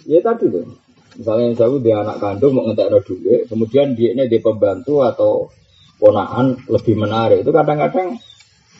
[0.06, 0.66] Ya tadi tuh.
[1.14, 5.50] Misalnya yang Jawa dia anak kandung mau ngetek duit, kemudian dia ini dia pembantu atau
[5.98, 7.42] ponaan lebih menarik.
[7.42, 8.22] Itu kadang-kadang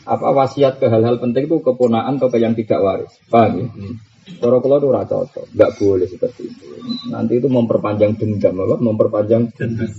[0.04, 3.12] apa wasiat ke hal-hal penting itu keponaan atau ke yang tidak waris.
[3.32, 3.66] Paham ya?
[3.72, 3.96] Hmm.
[4.24, 6.64] Cara kalau itu rata cocok, nggak boleh seperti itu.
[7.12, 8.76] Nanti itu memperpanjang dendam, apa?
[8.80, 9.90] Memperpanjang dendam.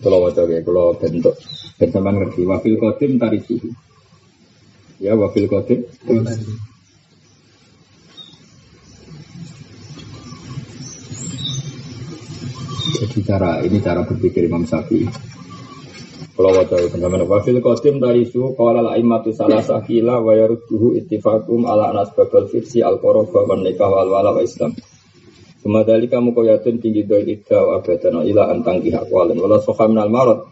[0.00, 1.36] Kalau wajah ya, kalau bentuk
[1.78, 3.70] bersama ngerti wakil kodim tari suhu.
[4.98, 5.86] Ya wakil kodim.
[13.00, 15.06] Jadi cara ini cara berpikir Imam Syafi'i.
[16.40, 21.68] Kalau wajah teman wafil kodim dari su kalau la imatu salah sakila wa yarudduhu ittifakum
[21.68, 24.72] ala anas babal fiksi al koroba wa nikah wal wala wa islam.
[25.60, 30.08] Semadali kamu koyatun tinggi doi idda wa abadan ila antang kihak walin wala sofa minal
[30.08, 30.48] marot.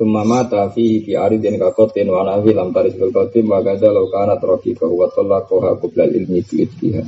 [0.00, 4.08] Summa mata fi fi aridin kakotin wa nahi lam taris bil kodim wa gada lau
[4.08, 7.04] kana trofi wa tollakoha kublal ilmi fi ittiha.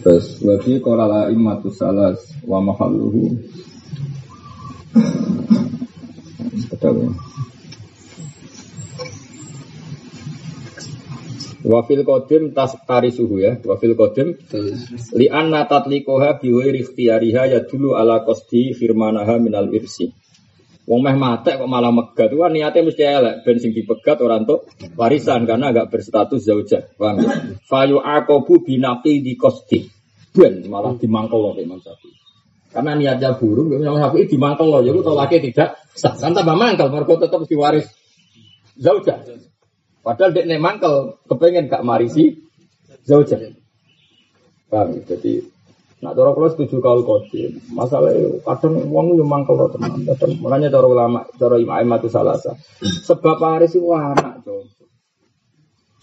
[0.00, 3.59] Terus wafi kalau la imatu salas wa mahalluhu
[11.70, 13.54] Wafil kodim tas tari suhu ya.
[13.62, 14.34] Wafil kodim
[15.14, 20.10] li anna tatlikoha biwi rikhtiyariha ya dulu ala kosti firmanaha minal irsi.
[20.90, 22.34] Wong meh mate kok malah megat.
[22.34, 24.66] Wah niatnya mesti elek ben sing dipegat orang tuh
[24.98, 26.82] warisan karena agak berstatus zauja.
[26.98, 27.30] Paham ya?
[27.62, 29.86] Fayu akobu binaqi di kosti.
[30.34, 32.29] Ben malah dimangkol oleh Imam Syafi'i.
[32.70, 35.68] Karena niatnya buruk, Imam Syafi'i dimangkel loh, jadi tolaknya tidak
[35.98, 36.14] sah.
[36.14, 37.90] Kan tambah mangkel, mereka tetap diwaris
[38.78, 39.18] zauja.
[40.06, 42.38] Padahal dia mangkel, kepengen gak marisi
[43.02, 43.42] zauja.
[44.70, 45.02] Paham ya?
[45.02, 45.42] Jadi,
[45.98, 48.14] nak cara kalau setuju kalau kodim, masalah
[48.46, 50.06] kadang uang itu mangkel teman.
[50.06, 52.54] Kadang, makanya cara ulama, cara imam itu salah sah.
[52.80, 54.80] Sebab waris itu anak, coba.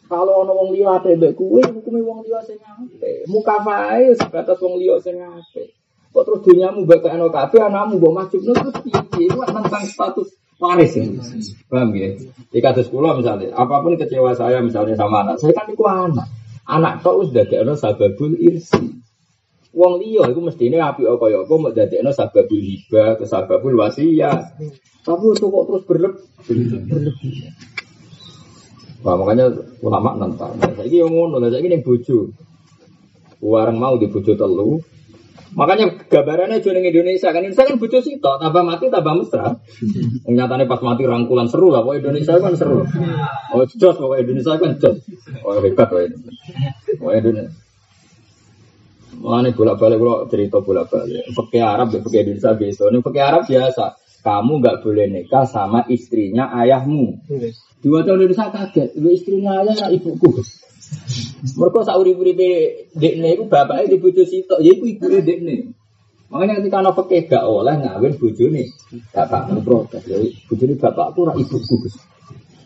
[0.07, 3.27] Kalau ono wong liya ate mbek kuwe, hukume wong liya sing apik.
[3.27, 5.76] Mukafae sebatas wong liya sing apik.
[6.13, 9.27] Kok terus dunyamu mbak anak kabeh anakmu mbok masuk no terus piye?
[9.27, 11.21] Itu tentang status waris ini.
[11.69, 12.17] Paham ya?
[12.49, 16.27] Di kados kula misalnya, apa pun kecewa saya misalnya sama anak, saya kan iku anak.
[16.67, 18.97] Anak kok wis dadekno sababul irsi.
[19.77, 24.57] Wong liya iku mestine apik kaya apa mau dadekno sababul hibah, sababul wasiat.
[25.05, 26.23] Tapi itu kok terus berlebih.
[29.05, 29.53] Wah, makanya
[29.85, 30.57] ulama nentang.
[30.57, 32.34] Saya ini yang ngono, saya ini bojo.
[33.39, 34.81] Warang mau di bojo telu.
[35.57, 39.57] Makanya gambarannya jualan Indonesia kan Indonesia kan bojo sih tambah mati tambah mesra.
[40.38, 42.85] Nyatanya pas mati rangkulan seru lah, pokoknya Indonesia kan seru.
[43.57, 44.97] Oh jos, pokoknya Indonesia kan jos.
[45.41, 46.13] Oh hebat pokoknya.
[47.01, 47.53] Pokoknya Indonesia.
[49.17, 51.25] Mulane bolak-balik kalau cerita bolak-balik.
[51.34, 52.81] Pakai Arab ya pakai Indonesia biasa.
[52.93, 53.85] Ini pakai Arab biasa.
[54.21, 57.25] Kamu nggak boleh nikah sama istrinya ayahmu.
[57.81, 58.93] Dua tahun Indonesia kaget.
[58.93, 60.38] Istrinya ayah ibuku.
[61.57, 62.49] Mereka sauri-uripe
[62.95, 65.55] dekne iku bapake di bojo sitok, ya iku ibuke dekne.
[66.27, 68.68] Makanya ketika anak pakai gak oleh ngawin bojone
[69.15, 70.03] bapakmu protes.
[70.03, 70.19] Ya
[70.51, 71.95] bojone bapakku ora ibuku Gus.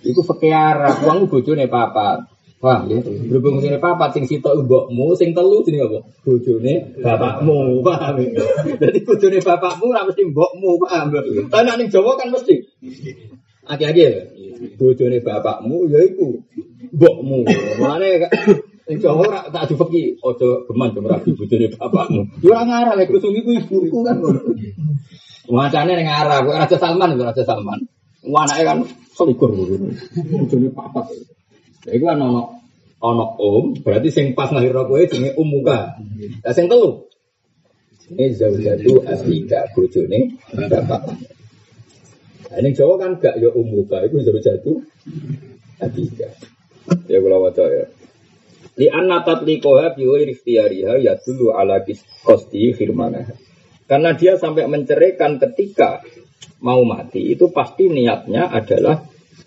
[0.02, 2.26] Iku fakir Arab, wong bojone papa.
[2.62, 6.00] Wah, ya, berhubung ini papa sing sitok mbokmu, sing telu jenenge apa?
[6.22, 8.46] Bojone bapakmu, paham ya?
[8.78, 11.22] Jadi bojone bapakmu ora mesti mbokmu, paham ya?
[11.50, 12.54] Tapi ning Jawa kan mesti.
[13.68, 14.12] Aki-aki ya.
[14.78, 16.42] Bojone bapakmu ya iku
[16.94, 17.46] mbokmu.
[17.78, 18.30] Mulane
[18.92, 22.22] Jawa ora tak dipeki aja geman jam rabi bojone bapakmu.
[22.42, 24.18] Ya ora ngarah lek kusung iku ibuku kan.
[25.52, 27.80] Wacane ning arah, kok Raja Salman itu Raja Salman.
[28.24, 28.78] Anake kan
[29.14, 31.06] selikur bojone papat.
[31.86, 32.62] Ya iku kan ono
[33.02, 35.98] ono om, berarti sing pas lahir kowe jenenge um muka.
[36.46, 37.10] Lah sing telu.
[38.12, 41.02] Ini zaujatu asika bojone bapak.
[42.52, 44.84] Nah, ini Jawa kan gak ya umuka, itu zaujatu
[45.80, 46.28] asika.
[47.08, 47.88] Ya kula waca ya.
[48.76, 51.80] Li anna tatlikoha bi ghairi ikhtiyariha ya dulu ala
[52.28, 53.32] kosti firmanah.
[53.88, 56.04] Karena dia sampai menceraikan ketika
[56.60, 59.04] mau mati itu pasti niatnya adalah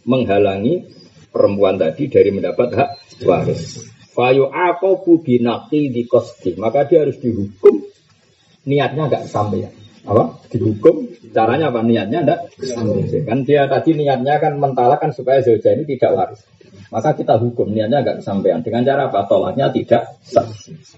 [0.08, 0.84] menghalangi
[1.28, 2.90] perempuan tadi dari mendapat hak
[3.24, 3.84] waris.
[4.14, 7.82] Fayu aku binati di kosti, maka dia harus dihukum
[8.64, 9.83] niatnya nggak sampai.
[10.04, 10.36] Apa?
[10.52, 11.80] Dihukum caranya apa?
[11.80, 13.24] Niatnya enggak sampai.
[13.24, 16.40] Kan dia tadi niatnya kan mentalakan supaya zauja ini tidak waris.
[16.92, 18.62] Maka kita hukum niatnya agak kesampaian.
[18.62, 19.26] Dengan cara apa?
[19.26, 20.46] Tolaknya tidak sah.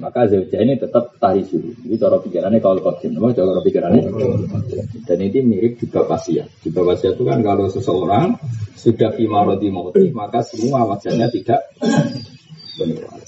[0.03, 1.73] Maka zauja ini tetap tari dulu.
[1.89, 3.16] Ini cara pikirannya kalau kodim.
[3.16, 4.03] Memang cara pikirannya.
[5.09, 6.61] Dan ini mirip juga wasiat.
[6.61, 8.37] Juga wasiat itu kan kalau seseorang
[8.77, 11.65] sudah fimaroti mauti, maka semua wajahnya tidak
[12.78, 13.27] benar.